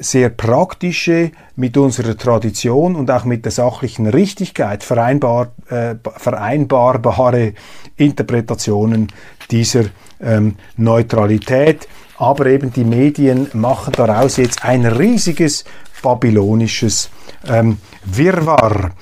sehr 0.00 0.28
praktische, 0.28 1.32
mit 1.56 1.76
unserer 1.76 2.16
Tradition 2.16 2.94
und 2.94 3.10
auch 3.10 3.24
mit 3.24 3.44
der 3.44 3.52
sachlichen 3.52 4.06
Richtigkeit 4.06 4.84
vereinbar, 4.84 5.52
äh, 5.68 5.96
vereinbarbare 6.16 7.54
Interpretationen 7.96 9.08
dieser 9.50 9.86
ähm, 10.20 10.54
Neutralität. 10.76 11.88
Aber 12.18 12.46
eben 12.46 12.72
die 12.72 12.84
Medien 12.84 13.48
machen 13.54 13.92
daraus 13.96 14.36
jetzt 14.36 14.64
ein 14.64 14.86
riesiges 14.86 15.64
babylonisches 16.02 17.10
ähm, 17.48 17.78
Wirrwarr. 18.04 18.92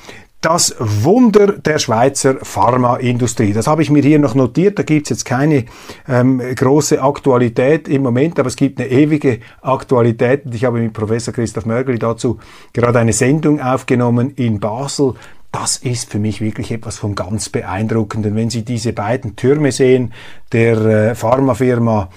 Das 0.45 0.77
Wunder 0.79 1.53
der 1.53 1.79
Schweizer 1.79 2.35
Pharmaindustrie. 2.43 3.55
Das 3.55 3.67
habe 3.67 3.81
ich 3.81 3.89
mir 3.89 4.03
hier 4.03 4.19
noch 4.19 4.35
notiert. 4.35 4.79
Da 4.79 4.83
gibt 4.83 5.07
es 5.07 5.09
jetzt 5.09 5.25
keine 5.25 5.65
ähm, 6.07 6.39
große 6.39 7.01
Aktualität 7.01 7.89
im 7.89 8.03
Moment, 8.03 8.39
aber 8.39 8.49
es 8.49 8.57
gibt 8.57 8.79
eine 8.79 8.91
ewige 8.91 9.39
Aktualität. 9.63 10.45
Und 10.45 10.55
ich 10.55 10.67
habe 10.67 10.81
mit 10.81 10.93
Professor 10.93 11.33
Christoph 11.33 11.65
Mörgeli 11.65 11.99
dazu 11.99 12.41
gerade 12.75 12.99
eine 12.99 13.15
Sendung 13.15 13.59
aufgenommen 13.59 14.35
in 14.37 14.61
Basel. 14.61 15.15
Das 15.51 15.79
ist 15.79 16.11
für 16.11 16.19
mich 16.19 16.43
wirklich 16.43 16.73
etwas 16.73 16.99
von 16.99 17.15
ganz 17.15 17.49
beeindruckenden. 17.49 18.37
Wenn 18.37 18.51
Sie 18.51 18.67
diese 18.67 18.93
beiden 18.93 19.37
Türme 19.37 19.73
sehen, 19.73 20.13
der 20.53 20.77
äh, 20.77 21.15
Pharmafirma 21.15 22.11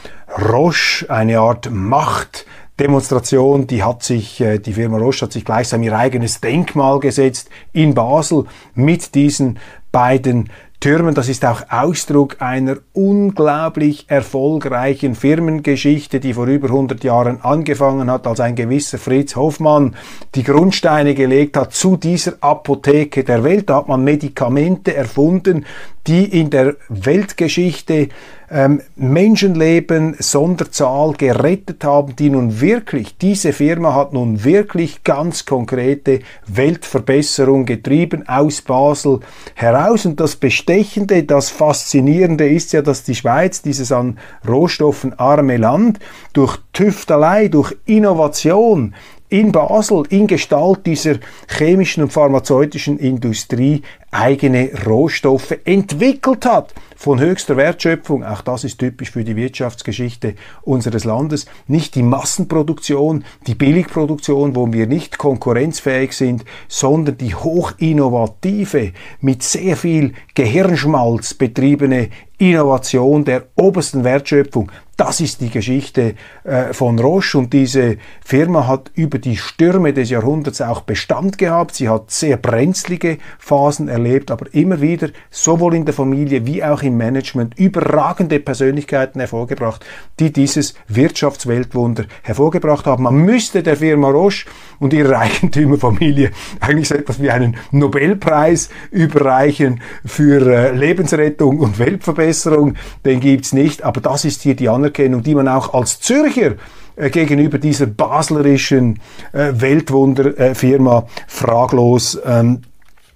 Roche, 0.52 1.10
eine 1.10 1.40
Art 1.40 1.72
Macht, 1.72 2.46
Demonstration, 2.80 3.66
die 3.66 3.84
hat 3.84 4.04
sich, 4.04 4.40
äh, 4.40 4.60
die 4.60 4.74
Firma 4.74 4.98
Roche 4.98 5.26
hat 5.26 5.32
sich 5.32 5.46
gleichsam 5.46 5.82
ihr 5.84 5.98
eigenes 5.98 6.42
Denkmal 6.42 7.00
gesetzt 7.00 7.50
in 7.74 7.94
Basel 7.94 8.46
mit 8.76 9.16
diesen 9.16 9.58
beiden 9.92 10.50
Türmen, 10.80 11.16
das 11.16 11.28
ist 11.28 11.44
auch 11.44 11.64
Ausdruck 11.72 12.40
einer 12.40 12.78
unglaublich 12.94 14.06
erfolgreichen 14.10 15.16
Firmengeschichte, 15.16 16.20
die 16.20 16.36
vor 16.36 16.46
über 16.46 16.68
100 16.68 17.04
Jahren 17.04 17.42
angefangen 17.42 18.12
hat, 18.12 18.28
als 18.28 18.40
ein 18.40 18.56
gewisser 18.56 19.00
Fritz 19.00 19.36
Hoffmann 19.36 19.96
die 20.36 20.44
Grundsteine 20.44 21.16
gelegt 21.16 21.58
hat 21.58 21.74
zu 21.74 21.98
dieser 21.98 22.34
Apotheke 22.42 23.24
der 23.24 23.44
Welt. 23.44 23.72
Da 23.72 23.78
hat 23.78 23.88
man 23.88 24.04
Medikamente 24.04 24.96
erfunden, 24.96 25.66
die 26.08 26.40
in 26.40 26.50
der 26.50 26.76
Weltgeschichte 26.90 28.10
ähm, 28.50 28.82
Menschenleben 28.96 30.16
Sonderzahl 30.20 31.12
gerettet 31.14 31.84
haben, 31.84 32.16
die 32.16 32.30
nun 32.30 32.62
wirklich, 32.62 33.18
diese 33.18 33.52
Firma 33.52 33.94
hat 33.94 34.14
nun 34.14 34.46
wirklich 34.46 35.04
ganz 35.04 35.46
konkrete 35.46 36.20
Weltverbesserung 36.48 37.66
getrieben 37.66 38.28
aus 38.28 38.62
Basel 38.62 39.20
heraus. 39.54 40.06
Und 40.06 40.20
das 40.22 40.38
Bestechende, 40.38 41.24
das 41.24 41.50
Faszinierende 41.50 42.48
ist 42.48 42.72
ja, 42.72 42.82
dass 42.82 43.04
die 43.04 43.16
Schweiz, 43.16 43.62
dieses 43.62 43.92
an 43.92 44.18
Rohstoffen 44.48 45.20
arme 45.20 45.58
Land, 45.58 46.00
durch 46.32 46.58
Tüftelei, 46.72 47.50
durch 47.50 47.76
Innovation, 47.86 48.96
in 49.30 49.52
Basel 49.52 50.04
in 50.10 50.28
Gestalt 50.28 50.86
dieser 50.86 51.16
chemischen 51.50 52.04
und 52.04 52.14
pharmazeutischen 52.14 52.98
Industrie 52.98 53.82
eigene 54.10 54.72
Rohstoffe 54.86 55.58
entwickelt 55.66 56.46
hat 56.46 56.74
von 56.96 57.20
höchster 57.20 57.58
Wertschöpfung. 57.58 58.24
Auch 58.24 58.42
das 58.42 58.64
ist 58.64 58.80
typisch 58.80 59.12
für 59.12 59.26
die 59.26 59.36
Wirtschaftsgeschichte 59.36 60.36
unseres 60.62 61.04
Landes. 61.04 61.46
Nicht 61.68 61.96
die 61.96 62.04
Massenproduktion, 62.04 63.26
die 63.48 63.56
Billigproduktion, 63.56 64.56
wo 64.56 64.72
wir 64.72 64.88
nicht 64.88 65.18
konkurrenzfähig 65.18 66.14
sind, 66.14 66.46
sondern 66.70 67.18
die 67.18 67.36
hochinnovative, 67.36 68.94
mit 69.20 69.44
sehr 69.44 69.76
viel 69.76 70.14
Gehirnschmalz 70.36 71.34
betriebene 71.34 72.10
Innovation 72.38 73.26
der 73.26 73.48
obersten 73.56 74.04
Wertschöpfung. 74.04 74.72
Das 74.98 75.22
ist 75.22 75.42
die 75.42 75.52
Geschichte 75.52 76.16
äh, 76.44 76.74
von 76.74 76.98
Roche 76.98 77.38
und 77.38 77.54
diese 77.54 77.98
Firma 78.26 78.66
hat 78.66 78.90
über 78.96 79.20
die 79.20 79.38
Stürme 79.38 79.94
des 79.94 80.10
Jahrhunderts 80.10 80.60
auch 80.60 80.82
Bestand 80.82 81.38
gehabt. 81.38 81.76
Sie 81.76 81.88
hat 81.88 82.10
sehr 82.10 82.36
brenzlige 82.38 83.20
Phasen 83.38 83.90
erlebt, 83.90 84.32
aber 84.32 84.52
immer 84.56 84.82
wieder 84.82 85.10
sowohl 85.30 85.76
in 85.76 85.86
der 85.86 85.94
Familie 85.94 86.48
wie 86.48 86.64
auch 86.64 86.82
im 86.82 86.98
Management 86.98 87.60
überragende 87.60 88.40
Persönlichkeiten 88.40 89.20
hervorgebracht, 89.20 89.86
die 90.20 90.34
dieses 90.34 90.74
Wirtschaftsweltwunder 90.88 92.06
hervorgebracht 92.24 92.88
haben. 92.88 93.04
Man 93.04 93.18
müsste 93.18 93.62
der 93.62 93.78
Firma 93.78 94.10
Roche 94.10 94.48
und 94.80 94.94
ihrer 94.94 95.20
Eigentümerfamilie 95.20 96.32
eigentlich 96.60 96.88
so 96.88 96.96
etwas 96.96 97.22
wie 97.22 97.30
einen 97.30 97.58
Nobelpreis 97.70 98.70
überreichen 98.90 99.80
für 100.04 100.42
äh, 100.42 100.76
Lebensrettung 100.76 101.60
und 101.60 101.78
Weltverbesserung. 101.78 102.74
Den 103.06 103.20
gibt's 103.20 103.54
nicht, 103.54 103.84
aber 103.84 104.02
das 104.02 104.26
ist 104.26 104.42
hier 104.42 104.56
die 104.56 104.70
Anerkennung, 104.88 105.24
die 105.24 105.36
man 105.36 105.48
auch 105.48 105.74
als 105.74 106.00
Zürcher 106.00 106.56
äh, 106.96 107.10
gegenüber 107.10 107.58
dieser 107.58 107.86
baslerischen 107.86 109.00
äh, 109.34 109.52
Weltwunderfirma 109.54 111.08
fraglos 111.28 112.18
ähm, 112.26 112.62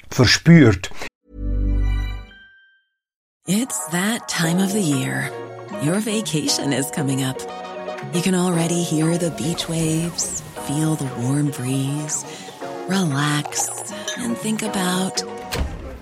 verspürt. 0.10 0.92
It's 3.48 3.88
that 3.92 4.28
time 4.28 4.64
of 4.64 4.72
the 4.72 4.82
year. 4.82 5.32
Your 5.84 6.00
vacation 6.00 6.72
is 6.72 6.92
coming 6.92 7.24
up. 7.24 7.38
You 8.14 8.22
can 8.22 8.36
already 8.36 8.84
hear 8.84 9.18
the 9.18 9.32
beach 9.32 9.68
waves, 9.68 10.44
feel 10.68 10.96
the 10.96 11.10
warm 11.22 11.52
breeze, 11.52 12.26
relax 12.88 13.70
and 14.18 14.38
think 14.38 14.62
about 14.62 15.24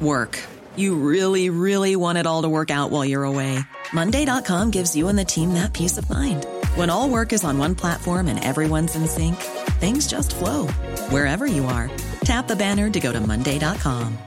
work. 0.01 0.39
You 0.75 0.95
really, 0.95 1.49
really 1.49 1.95
want 1.95 2.17
it 2.17 2.25
all 2.25 2.41
to 2.43 2.49
work 2.49 2.71
out 2.71 2.91
while 2.91 3.05
you're 3.05 3.23
away. 3.23 3.60
Monday.com 3.93 4.71
gives 4.71 4.95
you 4.95 5.08
and 5.08 5.17
the 5.17 5.25
team 5.25 5.54
that 5.54 5.73
peace 5.73 5.97
of 5.97 6.10
mind. 6.10 6.45
When 6.75 6.89
all 6.89 7.10
work 7.10 7.34
is 7.34 7.43
on 7.43 7.58
one 7.58 7.75
platform 7.75 8.28
and 8.28 8.43
everyone's 8.43 8.95
in 8.95 9.08
sync, 9.08 9.36
things 9.80 10.08
just 10.08 10.36
flow 10.36 10.67
wherever 11.10 11.47
you 11.47 11.65
are. 11.65 11.89
Tap 12.21 12.47
the 12.47 12.56
banner 12.56 12.89
to 12.89 12.99
go 12.99 13.12
to 13.12 13.19
Monday.com. 13.19 14.17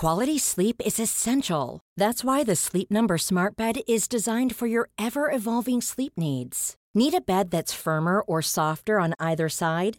Quality 0.00 0.38
sleep 0.38 0.80
is 0.82 0.98
essential. 0.98 1.80
That's 1.98 2.24
why 2.24 2.42
the 2.42 2.56
Sleep 2.56 2.90
Number 2.90 3.18
Smart 3.18 3.54
Bed 3.54 3.82
is 3.86 4.08
designed 4.08 4.56
for 4.56 4.66
your 4.66 4.88
ever 4.98 5.30
evolving 5.30 5.82
sleep 5.82 6.14
needs. 6.16 6.74
Need 6.94 7.12
a 7.12 7.20
bed 7.20 7.50
that's 7.50 7.74
firmer 7.74 8.22
or 8.22 8.40
softer 8.40 8.98
on 8.98 9.12
either 9.20 9.50
side? 9.50 9.98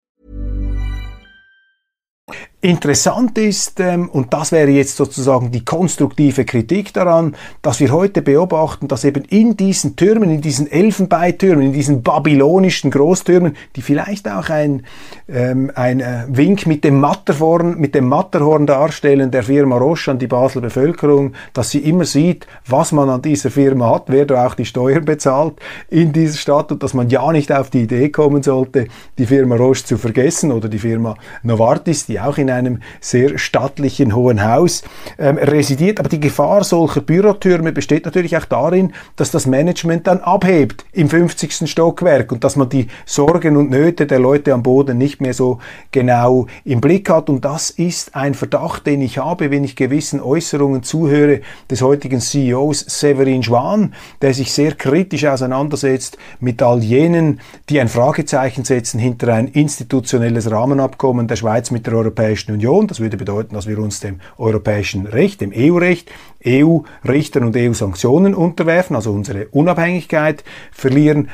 Interessant 2.63 3.39
ist, 3.39 3.79
ähm, 3.79 4.07
und 4.07 4.33
das 4.33 4.51
wäre 4.51 4.69
jetzt 4.69 4.95
sozusagen 4.95 5.49
die 5.49 5.65
konstruktive 5.65 6.45
Kritik 6.45 6.93
daran, 6.93 7.35
dass 7.63 7.79
wir 7.79 7.91
heute 7.91 8.21
beobachten, 8.21 8.87
dass 8.87 9.03
eben 9.03 9.23
in 9.23 9.57
diesen 9.57 9.95
Türmen, 9.95 10.29
in 10.29 10.41
diesen 10.41 10.71
Elfenbeintürmen, 10.71 11.65
in 11.65 11.73
diesen 11.73 12.03
babylonischen 12.03 12.91
Großtürmen, 12.91 13.55
die 13.75 13.81
vielleicht 13.81 14.29
auch 14.29 14.49
ein, 14.49 14.83
ähm, 15.27 15.71
ein 15.73 16.01
äh, 16.01 16.25
Wink 16.27 16.67
mit 16.67 16.83
dem, 16.83 16.99
Matterhorn, 16.99 17.79
mit 17.79 17.95
dem 17.95 18.07
Matterhorn 18.07 18.67
darstellen 18.67 19.31
der 19.31 19.41
Firma 19.41 19.77
Roche 19.77 20.11
an 20.11 20.19
die 20.19 20.27
Basler 20.27 20.61
Bevölkerung, 20.61 21.33
dass 21.53 21.71
sie 21.71 21.79
immer 21.79 22.05
sieht, 22.05 22.45
was 22.67 22.91
man 22.91 23.09
an 23.09 23.23
dieser 23.23 23.49
Firma 23.49 23.89
hat, 23.89 24.03
wer 24.05 24.25
da 24.27 24.45
auch 24.45 24.53
die 24.53 24.65
Steuern 24.65 25.05
bezahlt 25.05 25.55
in 25.89 26.13
dieser 26.13 26.37
Stadt 26.37 26.71
und 26.71 26.83
dass 26.83 26.93
man 26.93 27.09
ja 27.09 27.31
nicht 27.31 27.51
auf 27.51 27.71
die 27.71 27.81
Idee 27.81 28.09
kommen 28.09 28.43
sollte, 28.43 28.85
die 29.17 29.25
Firma 29.25 29.55
Roche 29.55 29.83
zu 29.83 29.97
vergessen 29.97 30.51
oder 30.51 30.69
die 30.69 30.77
Firma 30.77 31.15
Novartis, 31.41 32.05
die 32.05 32.19
auch 32.25 32.37
in 32.37 32.49
einem 32.49 32.79
sehr 32.99 33.37
stattlichen 33.37 34.15
Hohen 34.15 34.43
Haus 34.43 34.83
ähm, 35.17 35.37
residiert. 35.37 35.99
Aber 35.99 36.09
die 36.09 36.19
Gefahr 36.19 36.63
solcher 36.63 37.01
Bürotürme 37.01 37.71
besteht 37.71 38.05
natürlich 38.05 38.37
auch 38.37 38.45
darin, 38.45 38.93
dass 39.15 39.31
das 39.31 39.47
Management 39.47 40.07
dann 40.07 40.19
abhebt 40.19 40.85
im 40.93 41.09
50. 41.09 41.69
Stockwerk 41.69 42.31
und 42.31 42.43
dass 42.43 42.55
man 42.55 42.69
die 42.69 42.87
Sorgen 43.05 43.57
und 43.57 43.69
Nöte 43.69 44.05
der 44.05 44.19
Leute 44.19 44.53
am 44.53 44.63
Boden 44.63 44.97
nicht 44.97 45.21
mehr 45.21 45.33
so 45.33 45.59
genau 45.91 46.47
im 46.63 46.81
Blick 46.81 47.09
hat. 47.09 47.29
Und 47.29 47.43
das 47.45 47.69
ist 47.69 48.15
ein 48.15 48.33
Verdacht, 48.33 48.85
den 48.85 49.01
ich 49.01 49.17
habe, 49.17 49.51
wenn 49.51 49.63
ich 49.63 49.75
gewissen 49.75 50.21
Äußerungen 50.21 50.83
zuhöre 50.83 51.41
des 51.69 51.81
heutigen 51.81 52.19
CEOs 52.19 52.85
Severin 52.87 53.43
Schwan, 53.43 53.93
der 54.21 54.33
sich 54.33 54.53
sehr 54.53 54.73
kritisch 54.73 55.25
auseinandersetzt 55.25 56.17
mit 56.39 56.61
all 56.61 56.83
jenen, 56.83 57.39
die 57.69 57.79
ein 57.79 57.87
Fragezeichen 57.87 58.63
setzen 58.63 58.99
hinter 58.99 59.33
ein 59.33 59.47
institutionelles 59.47 60.51
Rahmenabkommen 60.51 61.27
der 61.27 61.35
Schweiz 61.35 61.71
mit 61.71 61.87
der 61.87 61.93
Europäischen 61.95 62.10
Europäischen 62.11 62.51
Union. 62.51 62.87
Das 62.87 62.99
würde 62.99 63.15
bedeuten, 63.15 63.55
dass 63.55 63.67
wir 63.67 63.79
uns 63.79 64.01
dem 64.01 64.19
europäischen 64.37 65.05
Recht, 65.05 65.39
dem 65.39 65.53
EU-Recht, 65.55 66.11
EU-Richtern 66.45 67.45
und 67.45 67.55
EU-Sanktionen 67.55 68.35
unterwerfen, 68.35 68.97
also 68.97 69.13
unsere 69.13 69.47
Unabhängigkeit 69.47 70.43
verlieren. 70.71 71.29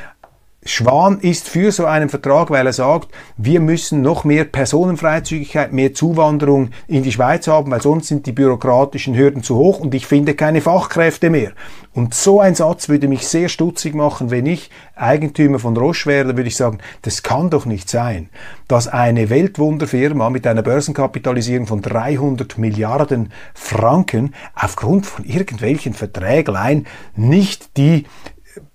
Schwan 0.68 1.20
ist 1.20 1.48
für 1.48 1.72
so 1.72 1.86
einen 1.86 2.10
Vertrag, 2.10 2.50
weil 2.50 2.66
er 2.66 2.74
sagt, 2.74 3.08
wir 3.38 3.58
müssen 3.58 4.02
noch 4.02 4.24
mehr 4.24 4.44
Personenfreizügigkeit, 4.44 5.72
mehr 5.72 5.94
Zuwanderung 5.94 6.70
in 6.86 7.02
die 7.02 7.10
Schweiz 7.10 7.48
haben, 7.48 7.70
weil 7.70 7.80
sonst 7.80 8.08
sind 8.08 8.26
die 8.26 8.32
bürokratischen 8.32 9.16
Hürden 9.16 9.42
zu 9.42 9.56
hoch 9.56 9.80
und 9.80 9.94
ich 9.94 10.06
finde 10.06 10.34
keine 10.34 10.60
Fachkräfte 10.60 11.30
mehr. 11.30 11.52
Und 11.94 12.12
so 12.12 12.40
ein 12.40 12.54
Satz 12.54 12.90
würde 12.90 13.08
mich 13.08 13.26
sehr 13.26 13.48
stutzig 13.48 13.94
machen, 13.94 14.30
wenn 14.30 14.44
ich 14.44 14.70
Eigentümer 14.94 15.58
von 15.58 15.74
Roche 15.74 16.06
wäre, 16.06 16.36
würde 16.36 16.48
ich 16.48 16.56
sagen, 16.56 16.78
das 17.00 17.22
kann 17.22 17.48
doch 17.48 17.64
nicht 17.64 17.88
sein, 17.88 18.28
dass 18.68 18.88
eine 18.88 19.30
Weltwunderfirma 19.30 20.28
mit 20.28 20.46
einer 20.46 20.62
Börsenkapitalisierung 20.62 21.66
von 21.66 21.80
300 21.80 22.58
Milliarden 22.58 23.32
Franken 23.54 24.34
aufgrund 24.54 25.06
von 25.06 25.24
irgendwelchen 25.24 25.94
Verträglein 25.94 26.86
nicht 27.16 27.76
die 27.78 28.04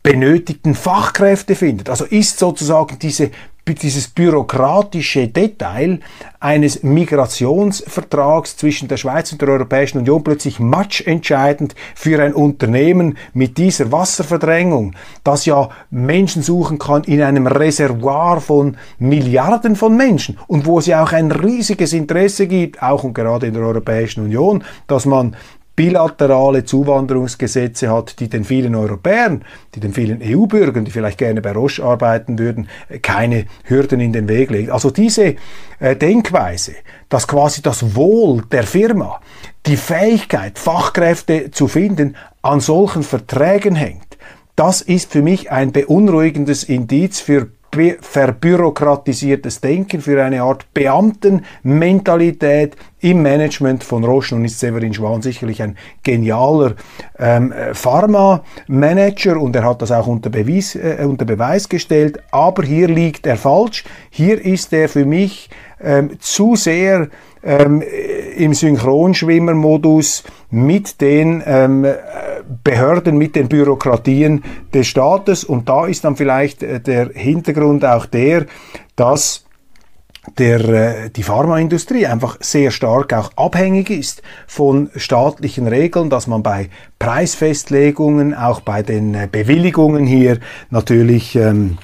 benötigten 0.01 0.75
Fachkräfte 0.75 1.55
findet. 1.55 1.89
Also 1.89 2.05
ist 2.05 2.39
sozusagen 2.39 2.97
diese, 2.99 3.31
dieses 3.67 4.09
bürokratische 4.09 5.29
Detail 5.29 5.99
eines 6.39 6.83
Migrationsvertrags 6.83 8.57
zwischen 8.57 8.89
der 8.89 8.97
Schweiz 8.97 9.31
und 9.31 9.41
der 9.41 9.49
Europäischen 9.49 9.99
Union 9.99 10.23
plötzlich 10.23 10.59
matchentscheidend 10.59 11.73
für 11.95 12.21
ein 12.21 12.33
Unternehmen 12.33 13.17
mit 13.33 13.57
dieser 13.57 13.91
Wasserverdrängung, 13.91 14.95
das 15.23 15.45
ja 15.45 15.69
Menschen 15.89 16.43
suchen 16.43 16.77
kann 16.77 17.05
in 17.05 17.21
einem 17.21 17.47
Reservoir 17.47 18.41
von 18.41 18.75
Milliarden 18.99 19.77
von 19.77 19.95
Menschen 19.95 20.37
und 20.47 20.65
wo 20.65 20.79
es 20.79 20.85
ja 20.85 21.01
auch 21.01 21.13
ein 21.13 21.31
riesiges 21.31 21.93
Interesse 21.93 22.47
gibt, 22.47 22.83
auch 22.83 23.05
und 23.05 23.13
gerade 23.13 23.47
in 23.47 23.53
der 23.53 23.63
Europäischen 23.63 24.25
Union, 24.25 24.63
dass 24.87 25.05
man 25.05 25.37
bilaterale 25.75 26.65
Zuwanderungsgesetze 26.65 27.89
hat, 27.89 28.19
die 28.19 28.29
den 28.29 28.43
vielen 28.43 28.75
Europäern, 28.75 29.43
die 29.73 29.79
den 29.79 29.93
vielen 29.93 30.21
EU-Bürgern, 30.21 30.85
die 30.85 30.91
vielleicht 30.91 31.17
gerne 31.17 31.41
bei 31.41 31.51
Roche 31.51 31.83
arbeiten 31.83 32.37
würden, 32.37 32.67
keine 33.01 33.45
Hürden 33.63 33.99
in 33.99 34.13
den 34.13 34.29
Weg 34.29 34.51
legt. 34.51 34.69
Also 34.69 34.91
diese 34.91 35.35
äh, 35.79 35.95
Denkweise, 35.95 36.73
dass 37.09 37.27
quasi 37.27 37.61
das 37.61 37.95
Wohl 37.95 38.43
der 38.51 38.63
Firma, 38.63 39.19
die 39.65 39.77
Fähigkeit, 39.77 40.59
Fachkräfte 40.59 41.51
zu 41.51 41.67
finden, 41.67 42.15
an 42.43 42.59
solchen 42.59 43.03
Verträgen 43.03 43.75
hängt, 43.75 44.17
das 44.55 44.81
ist 44.81 45.11
für 45.11 45.23
mich 45.23 45.51
ein 45.51 45.71
beunruhigendes 45.71 46.63
Indiz 46.63 47.19
für 47.19 47.47
verbürokratisiertes 48.01 49.61
Denken, 49.61 50.01
für 50.01 50.23
eine 50.23 50.43
Art 50.43 50.71
Beamtenmentalität 50.75 52.75
im 53.03 53.21
Management 53.21 53.83
von 53.83 54.03
Roche. 54.03 54.35
Und 54.35 54.45
ist 54.45 54.59
Severin 54.59 54.93
Schwan 54.93 55.21
sicherlich 55.21 55.61
ein 55.61 55.77
genialer 56.03 56.73
ähm, 57.19 57.53
Pharma-Manager 57.73 59.39
und 59.39 59.55
er 59.55 59.65
hat 59.65 59.81
das 59.81 59.91
auch 59.91 60.07
unter 60.07 60.29
Beweis, 60.29 60.75
äh, 60.75 61.03
unter 61.05 61.25
Beweis 61.25 61.67
gestellt. 61.67 62.19
Aber 62.31 62.63
hier 62.63 62.87
liegt 62.87 63.27
er 63.27 63.35
falsch. 63.35 63.83
Hier 64.09 64.43
ist 64.43 64.71
er 64.73 64.87
für 64.87 65.05
mich 65.05 65.49
ähm, 65.81 66.17
zu 66.19 66.55
sehr 66.55 67.09
ähm, 67.43 67.83
im 68.37 68.53
Synchronschwimmermodus 68.53 70.23
mit 70.49 71.01
den 71.01 71.43
ähm, 71.45 71.85
Behörden, 72.63 73.17
mit 73.17 73.35
den 73.35 73.49
Bürokratien 73.49 74.43
des 74.73 74.87
Staates. 74.87 75.43
Und 75.43 75.67
da 75.67 75.85
ist 75.87 76.05
dann 76.05 76.15
vielleicht 76.15 76.63
äh, 76.63 76.79
der 76.79 77.09
Hintergrund 77.13 77.83
auch 77.83 78.05
der, 78.05 78.45
dass 78.95 79.42
der, 80.37 80.59
äh, 80.69 81.09
die 81.09 81.23
Pharmaindustrie 81.23 82.07
einfach 82.07 82.37
sehr 82.39 82.71
stark 82.71 83.13
auch 83.13 83.31
abhängig 83.35 83.89
ist 83.89 84.21
von 84.47 84.89
staatlichen 84.95 85.67
Regeln, 85.67 86.09
dass 86.09 86.27
man 86.27 86.43
bei 86.43 86.69
Preisfestlegungen, 86.99 88.33
auch 88.33 88.61
bei 88.61 88.83
den 88.83 89.13
äh, 89.13 89.27
Bewilligungen 89.31 90.05
hier 90.05 90.39
natürlich 90.69 91.35
ähm, 91.35 91.77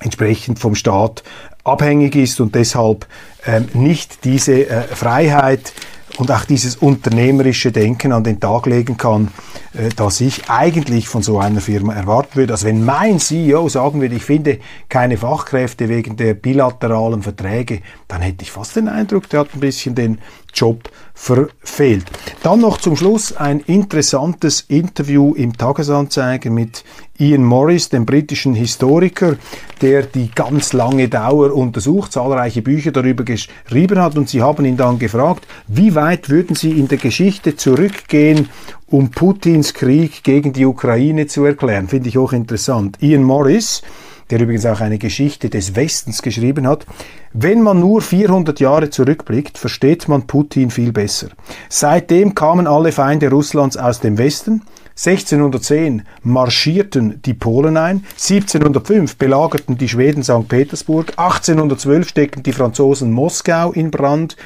entsprechend 0.00 0.58
vom 0.58 0.74
Staat 0.74 1.22
abhängig 1.64 2.16
ist 2.16 2.40
und 2.40 2.54
deshalb 2.54 3.06
ähm, 3.46 3.68
nicht 3.74 4.24
diese 4.24 4.68
äh, 4.68 4.82
Freiheit 4.82 5.72
und 6.18 6.30
auch 6.30 6.44
dieses 6.44 6.76
unternehmerische 6.76 7.72
Denken 7.72 8.12
an 8.12 8.24
den 8.24 8.38
Tag 8.38 8.66
legen 8.66 8.96
kann, 8.96 9.28
äh, 9.74 9.88
das 9.94 10.20
ich 10.20 10.50
eigentlich 10.50 11.08
von 11.08 11.22
so 11.22 11.38
einer 11.38 11.60
Firma 11.60 11.94
erwarten 11.94 12.36
würde. 12.36 12.52
Also 12.52 12.66
wenn 12.66 12.84
mein 12.84 13.18
CEO 13.18 13.68
sagen 13.68 14.00
würde, 14.00 14.16
ich 14.16 14.24
finde 14.24 14.58
keine 14.88 15.16
Fachkräfte 15.16 15.88
wegen 15.88 16.16
der 16.16 16.34
bilateralen 16.34 17.22
Verträge, 17.22 17.80
dann 18.08 18.20
hätte 18.20 18.42
ich 18.42 18.50
fast 18.50 18.76
den 18.76 18.88
Eindruck, 18.88 19.28
der 19.30 19.40
hat 19.40 19.54
ein 19.54 19.60
bisschen 19.60 19.94
den 19.94 20.18
Job 20.52 20.90
verfehlt. 21.22 22.04
Dann 22.42 22.60
noch 22.60 22.78
zum 22.78 22.96
Schluss 22.96 23.36
ein 23.36 23.60
interessantes 23.60 24.62
Interview 24.62 25.34
im 25.34 25.56
Tagesanzeiger 25.56 26.50
mit 26.50 26.82
Ian 27.16 27.44
Morris, 27.44 27.90
dem 27.90 28.04
britischen 28.06 28.54
Historiker, 28.56 29.36
der 29.80 30.02
die 30.02 30.32
ganz 30.34 30.72
lange 30.72 31.08
Dauer 31.08 31.54
untersucht, 31.54 32.12
zahlreiche 32.12 32.60
Bücher 32.60 32.90
darüber 32.90 33.22
geschrieben 33.22 34.00
hat 34.00 34.16
und 34.16 34.30
sie 34.30 34.42
haben 34.42 34.64
ihn 34.64 34.76
dann 34.76 34.98
gefragt, 34.98 35.46
wie 35.68 35.94
weit 35.94 36.28
würden 36.28 36.56
Sie 36.56 36.72
in 36.72 36.88
der 36.88 36.98
Geschichte 36.98 37.54
zurückgehen, 37.54 38.48
um 38.88 39.12
Putins 39.12 39.74
Krieg 39.74 40.24
gegen 40.24 40.52
die 40.52 40.66
Ukraine 40.66 41.28
zu 41.28 41.44
erklären? 41.44 41.86
Finde 41.86 42.08
ich 42.08 42.18
auch 42.18 42.32
interessant. 42.32 42.98
Ian 43.00 43.22
Morris, 43.22 43.82
der 44.32 44.40
übrigens 44.40 44.64
auch 44.64 44.80
eine 44.80 44.98
Geschichte 44.98 45.50
des 45.50 45.76
Westens 45.76 46.22
geschrieben 46.22 46.66
hat. 46.66 46.86
Wenn 47.34 47.60
man 47.60 47.80
nur 47.80 48.00
400 48.00 48.60
Jahre 48.60 48.88
zurückblickt, 48.88 49.58
versteht 49.58 50.08
man 50.08 50.26
Putin 50.26 50.70
viel 50.70 50.90
besser. 50.90 51.28
Seitdem 51.68 52.34
kamen 52.34 52.66
alle 52.66 52.92
Feinde 52.92 53.28
Russlands 53.28 53.76
aus 53.76 54.00
dem 54.00 54.16
Westen. 54.16 54.62
1610 54.96 56.02
marschierten 56.22 57.20
die 57.22 57.34
Polen 57.34 57.76
ein, 57.76 58.04
1705 58.10 59.16
belagerten 59.16 59.78
die 59.78 59.88
Schweden 59.88 60.22
St. 60.22 60.48
Petersburg, 60.48 61.12
1812 61.16 62.08
steckten 62.08 62.42
die 62.42 62.52
Franzosen 62.52 63.10
Moskau 63.10 63.72
in 63.72 63.90
Brand, 63.90 64.36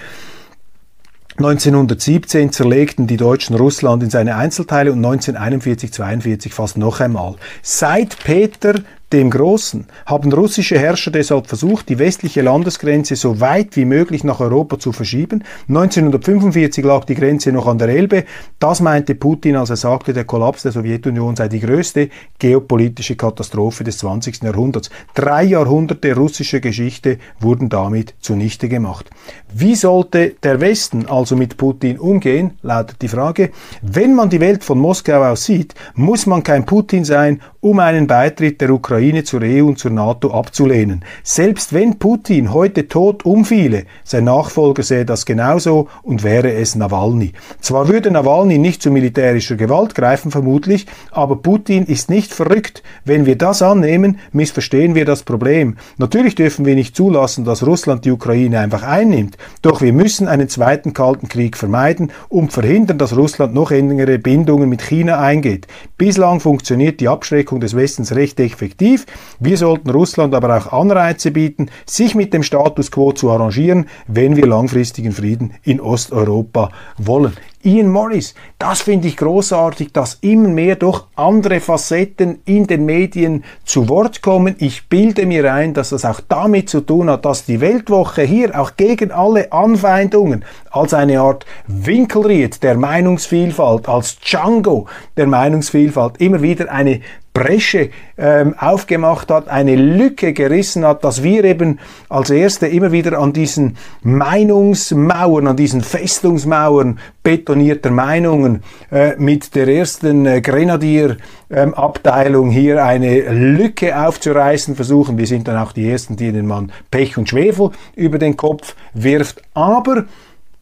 1917 1.38 2.51
zerlegten 2.51 3.07
die 3.07 3.18
Deutschen 3.18 3.57
Russland 3.57 4.03
in 4.03 4.09
seine 4.09 4.37
Einzelteile 4.37 4.90
und 4.90 5.05
1941-42 5.05 6.51
fast 6.51 6.79
noch 6.79 7.01
einmal. 7.01 7.35
Seit 7.61 8.16
Peter 8.25 8.77
dem 9.12 9.30
Großen 9.30 9.86
haben 10.04 10.32
russische 10.32 10.80
Herrscher 10.80 11.12
deshalb 11.12 11.46
versucht, 11.46 11.88
die 11.88 12.00
westliche 12.00 12.42
Landesgrenze 12.42 13.14
so 13.14 13.38
weit 13.38 13.76
wie 13.76 13.84
möglich 13.84 14.24
nach 14.24 14.40
Europa 14.40 14.80
zu 14.80 14.90
verschieben. 14.90 15.44
1945 15.68 16.84
lag 16.84 17.04
die 17.04 17.14
Grenze 17.14 17.52
noch 17.52 17.68
an 17.68 17.78
der 17.78 17.88
Elbe. 17.88 18.24
Das 18.58 18.80
meinte 18.80 19.14
Putin, 19.14 19.54
als 19.54 19.70
er 19.70 19.76
sagte, 19.76 20.12
der 20.12 20.24
Kollaps 20.24 20.62
der 20.62 20.72
Sowjetunion 20.72 21.36
sei 21.36 21.46
die 21.46 21.60
größte 21.60 22.08
geopolitische 22.40 23.14
Katastrophe 23.14 23.84
des 23.84 23.98
20. 23.98 24.42
Jahrhunderts. 24.42 24.90
Drei 25.14 25.44
Jahrhunderte 25.44 26.16
russischer 26.16 26.58
Geschichte 26.58 27.18
wurden 27.38 27.68
damit 27.68 28.14
zunichte 28.20 28.68
gemacht. 28.68 29.08
Wie 29.54 29.76
sollte 29.76 30.34
der 30.42 30.60
Westen 30.60 31.06
also 31.06 31.36
mit 31.36 31.56
Putin 31.56 32.00
umgehen, 32.00 32.58
lautet 32.62 33.00
die 33.02 33.08
Frage. 33.08 33.50
Wenn 33.82 34.14
man 34.14 34.30
die 34.30 34.40
Welt 34.40 34.64
von 34.64 34.80
Moskau 34.80 35.22
aus 35.22 35.44
sieht, 35.44 35.76
muss 35.94 36.26
man 36.26 36.42
kein 36.42 36.66
Putin 36.66 37.04
sein, 37.04 37.40
um 37.60 37.78
einen 37.78 38.08
Beitritt 38.08 38.60
der 38.60 38.70
Ukraine 38.70 38.95
Ukraine 38.96 39.24
zur 39.24 39.42
EU 39.42 39.66
und 39.66 39.78
zur 39.78 39.90
NATO 39.90 40.30
abzulehnen. 40.30 41.04
Selbst 41.22 41.74
wenn 41.74 41.98
Putin 41.98 42.54
heute 42.54 42.88
tot 42.88 43.26
umfiele, 43.26 43.85
sein 44.04 44.24
Nachfolger 44.24 44.82
sähe 44.82 45.04
das 45.04 45.26
genauso 45.26 45.88
und 46.02 46.22
wäre 46.22 46.50
es 46.54 46.76
Nawalny. 46.76 47.32
Zwar 47.61 47.88
würde 47.88 48.11
Nawalny 48.11 48.56
nicht 48.56 48.80
zu 48.80 48.90
militärischer 48.90 49.56
Gewalt 49.56 49.94
greifen, 49.94 50.30
vermutlich, 50.30 50.87
aber 51.11 51.37
Putin 51.37 51.85
ist 51.85 52.09
nicht 52.09 52.32
verrückt. 52.32 52.82
Wenn 53.04 53.26
wir 53.26 53.37
das 53.37 53.61
annehmen, 53.61 54.18
missverstehen 54.32 54.94
wir 54.94 55.04
das 55.04 55.24
Problem. 55.24 55.76
Natürlich 55.98 56.35
dürfen 56.35 56.64
wir 56.64 56.74
nicht 56.74 56.96
zulassen, 56.96 57.44
dass 57.44 57.66
Russland 57.66 58.06
die 58.06 58.12
Ukraine 58.12 58.61
einfach 58.61 58.82
einnimmt. 58.82 59.37
Doch 59.61 59.82
wir 59.82 59.92
müssen 59.92 60.26
einen 60.26 60.48
zweiten 60.48 60.94
Kalten 60.94 61.28
Krieg 61.28 61.59
vermeiden 61.59 62.12
und 62.30 62.54
verhindern, 62.54 62.96
dass 62.96 63.14
Russland 63.14 63.52
noch 63.52 63.72
engere 63.72 64.18
Bindungen 64.18 64.70
mit 64.70 64.80
China 64.80 65.20
eingeht. 65.20 65.66
Bislang 65.98 66.40
funktioniert 66.40 67.00
die 67.00 67.09
Abschreckung 67.09 67.61
des 67.61 67.76
Westens 67.76 68.14
recht 68.14 68.40
effektiv 68.40 68.86
effektiv. 68.87 69.07
Wir 69.38 69.57
sollten 69.57 69.90
Russland 69.90 70.35
aber 70.35 70.57
auch 70.57 70.72
Anreize 70.72 71.31
bieten, 71.31 71.68
sich 71.85 72.14
mit 72.14 72.33
dem 72.33 72.42
Status 72.42 72.90
quo 72.90 73.12
zu 73.12 73.31
arrangieren, 73.31 73.87
wenn 74.07 74.37
wir 74.37 74.46
langfristigen 74.46 75.12
Frieden 75.12 75.55
in 75.62 75.81
Osteuropa 75.81 76.70
wollen. 76.99 77.33
Ian 77.66 77.88
Morris, 77.88 78.37
das 78.61 78.83
finde 78.83 79.09
ich 79.09 79.16
großartig, 79.16 79.92
dass 79.92 80.18
immer 80.20 80.46
mehr 80.46 80.76
durch 80.76 81.02
andere 81.16 81.59
Facetten 81.59 82.38
in 82.44 82.68
den 82.68 82.85
Medien 82.85 83.42
zu 83.64 83.88
Wort 83.88 84.22
kommen. 84.22 84.55
Ich 84.59 84.88
bilde 84.88 85.26
mir 85.26 85.52
ein, 85.52 85.74
dass 85.74 85.88
das 85.88 86.05
auch 86.05 86.20
damit 86.29 86.70
zu 86.70 86.81
tun 86.81 87.11
hat, 87.11 87.24
dass 87.24 87.44
die 87.44 87.61
Weltwoche 87.61 88.22
hier 88.22 88.57
auch 88.57 88.76
gegen 88.76 89.11
alle 89.11 89.50
Anfeindungen 89.50 90.44
als 90.70 90.94
eine 90.94 91.20
Art 91.20 91.44
Winkelried 91.66 92.62
der 92.62 92.76
Meinungsvielfalt, 92.76 93.88
als 93.88 94.20
Django 94.20 94.87
der 95.16 95.26
Meinungsvielfalt 95.26 96.20
immer 96.20 96.42
wieder 96.42 96.70
eine 96.70 97.00
Bresche 97.37 97.90
ähm, 98.16 98.55
aufgemacht 98.59 99.31
hat, 99.31 99.48
eine 99.48 99.76
Lücke 99.76 100.33
gerissen 100.33 100.87
hat, 100.87 101.05
dass 101.05 101.22
wir 101.22 101.44
eben 101.44 101.81
als 102.09 102.31
Erste 102.31 102.66
immer 102.66 102.92
wieder 102.92 103.18
an 103.18 103.35
diesen 103.35 103.76
Meinungsmauern, 104.02 105.46
an 105.46 105.57
diesen 105.57 105.83
Festungsmauern 105.83 106.98
betonierter 107.26 107.90
Meinungen, 107.90 108.62
äh, 108.92 109.16
mit 109.18 109.56
der 109.56 109.66
ersten 109.66 110.26
äh, 110.26 110.40
Grenadierabteilung 110.40 112.46
ähm, 112.46 112.52
hier 112.52 112.84
eine 112.84 113.32
Lücke 113.32 114.00
aufzureißen 114.00 114.76
versuchen. 114.76 115.18
Wir 115.18 115.26
sind 115.26 115.48
dann 115.48 115.56
auch 115.56 115.72
die 115.72 115.90
Ersten, 115.90 116.16
denen 116.16 116.46
man 116.46 116.70
Pech 116.92 117.18
und 117.18 117.28
Schwefel 117.28 117.72
über 117.96 118.18
den 118.18 118.36
Kopf 118.36 118.76
wirft. 118.94 119.42
Aber 119.54 120.04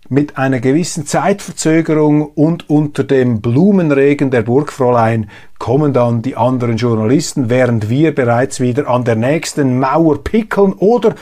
mit 0.09 0.39
einer 0.39 0.61
gewissen 0.61 1.05
Zeitverzögerung 1.05 2.29
und 2.29 2.71
unter 2.71 3.05
dem 3.05 3.43
Blumenregen 3.43 4.31
der 4.31 4.41
Burgfräulein 4.41 5.29
kommen 5.59 5.93
dann 5.93 6.23
die 6.23 6.37
anderen 6.37 6.79
Journalisten, 6.79 7.51
während 7.51 7.91
wir 7.91 8.15
bereits 8.15 8.61
wieder 8.61 8.89
an 8.89 9.05
der 9.05 9.17
nächsten 9.17 9.79
Mauer 9.79 10.25
pickeln 10.25 10.73
oder 10.73 11.15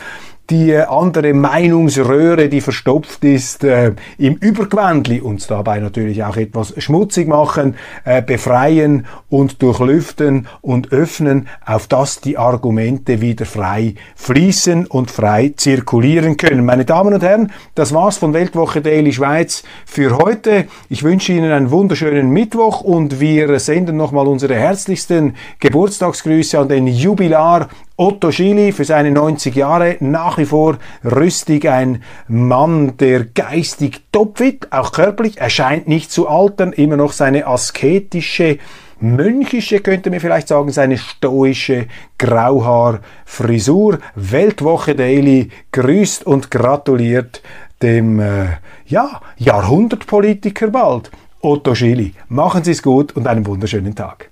die 0.50 0.76
andere 0.76 1.33
Meinungsröhre, 1.35 2.48
die 2.48 2.61
verstopft 2.61 3.24
ist, 3.24 3.64
äh, 3.64 3.92
im 4.18 4.35
Übergewändli 4.35 5.20
uns 5.20 5.46
dabei 5.46 5.78
natürlich 5.78 6.24
auch 6.24 6.37
etwas 6.37 6.74
schmutzig 6.83 7.28
machen, 7.28 7.76
äh, 8.05 8.22
befreien 8.22 9.07
und 9.28 9.62
durchlüften 9.62 10.48
und 10.61 10.92
öffnen, 10.92 11.48
auf 11.64 11.87
das 11.87 12.20
die 12.20 12.38
Argumente 12.38 13.20
wieder 13.20 13.46
frei 13.46 13.94
fließen 14.16 14.87
und 14.87 15.11
frei 15.11 15.55
zirkulieren 15.57 16.37
können. 16.37 16.64
Meine 16.64 16.85
Damen 16.85 17.14
und 17.14 17.22
Herren, 17.22 17.52
das 17.74 17.94
war's 17.94 18.18
von 18.18 18.35
Weltwoche 18.35 18.83
Daily 18.83 19.12
Schweiz 19.12 19.62
für 19.87 20.18
heute. 20.18 20.66
Ich 20.88 21.02
wünsche 21.02 21.33
Ihnen 21.33 21.52
einen 21.52 21.70
wunderschönen 21.70 22.31
Mittwoch 22.31 22.81
und 22.81 23.20
wir 23.20 23.59
senden 23.59 23.96
nochmal 23.96 24.26
unsere 24.26 24.55
herzlichsten 24.57 25.35
Geburtstagsgrüße 25.61 26.59
an 26.59 26.68
den 26.68 26.87
Jubilar 26.88 27.68
Otto 28.03 28.33
Schili 28.33 28.73
für 28.73 28.85
seine 28.85 29.12
90 29.12 29.55
Jahre 29.55 29.97
nach 30.01 30.37
wie 30.37 30.45
vor 30.45 30.79
rüstig, 31.05 31.69
ein 31.69 32.03
Mann, 32.27 32.97
der 32.97 33.27
geistig 33.27 34.01
topfit, 34.11 34.67
auch 34.73 34.91
körperlich, 34.91 35.38
er 35.38 35.51
scheint 35.51 35.87
nicht 35.87 36.11
zu 36.11 36.27
altern, 36.27 36.73
immer 36.73 36.97
noch 36.97 37.12
seine 37.12 37.47
asketische, 37.47 38.59
mönchische, 38.99 39.79
könnte 39.79 40.11
man 40.11 40.19
vielleicht 40.19 40.49
sagen, 40.49 40.73
seine 40.73 40.99
stoische 40.99 41.87
Grauhaarfrisur. 42.19 44.01
Weltwoche 44.17 44.97
Daily 44.97 45.51
grüßt 45.71 46.27
und 46.27 46.51
gratuliert 46.51 47.41
dem 47.83 48.19
äh, 48.19 48.47
ja, 48.85 49.21
Jahrhundertpolitiker 49.37 50.73
bald, 50.73 51.12
Otto 51.41 51.77
Schili. 51.77 52.15
Machen 52.27 52.65
Sie 52.65 52.73
es 52.73 52.83
gut 52.83 53.15
und 53.15 53.29
einen 53.29 53.47
wunderschönen 53.47 53.95
Tag. 53.95 54.32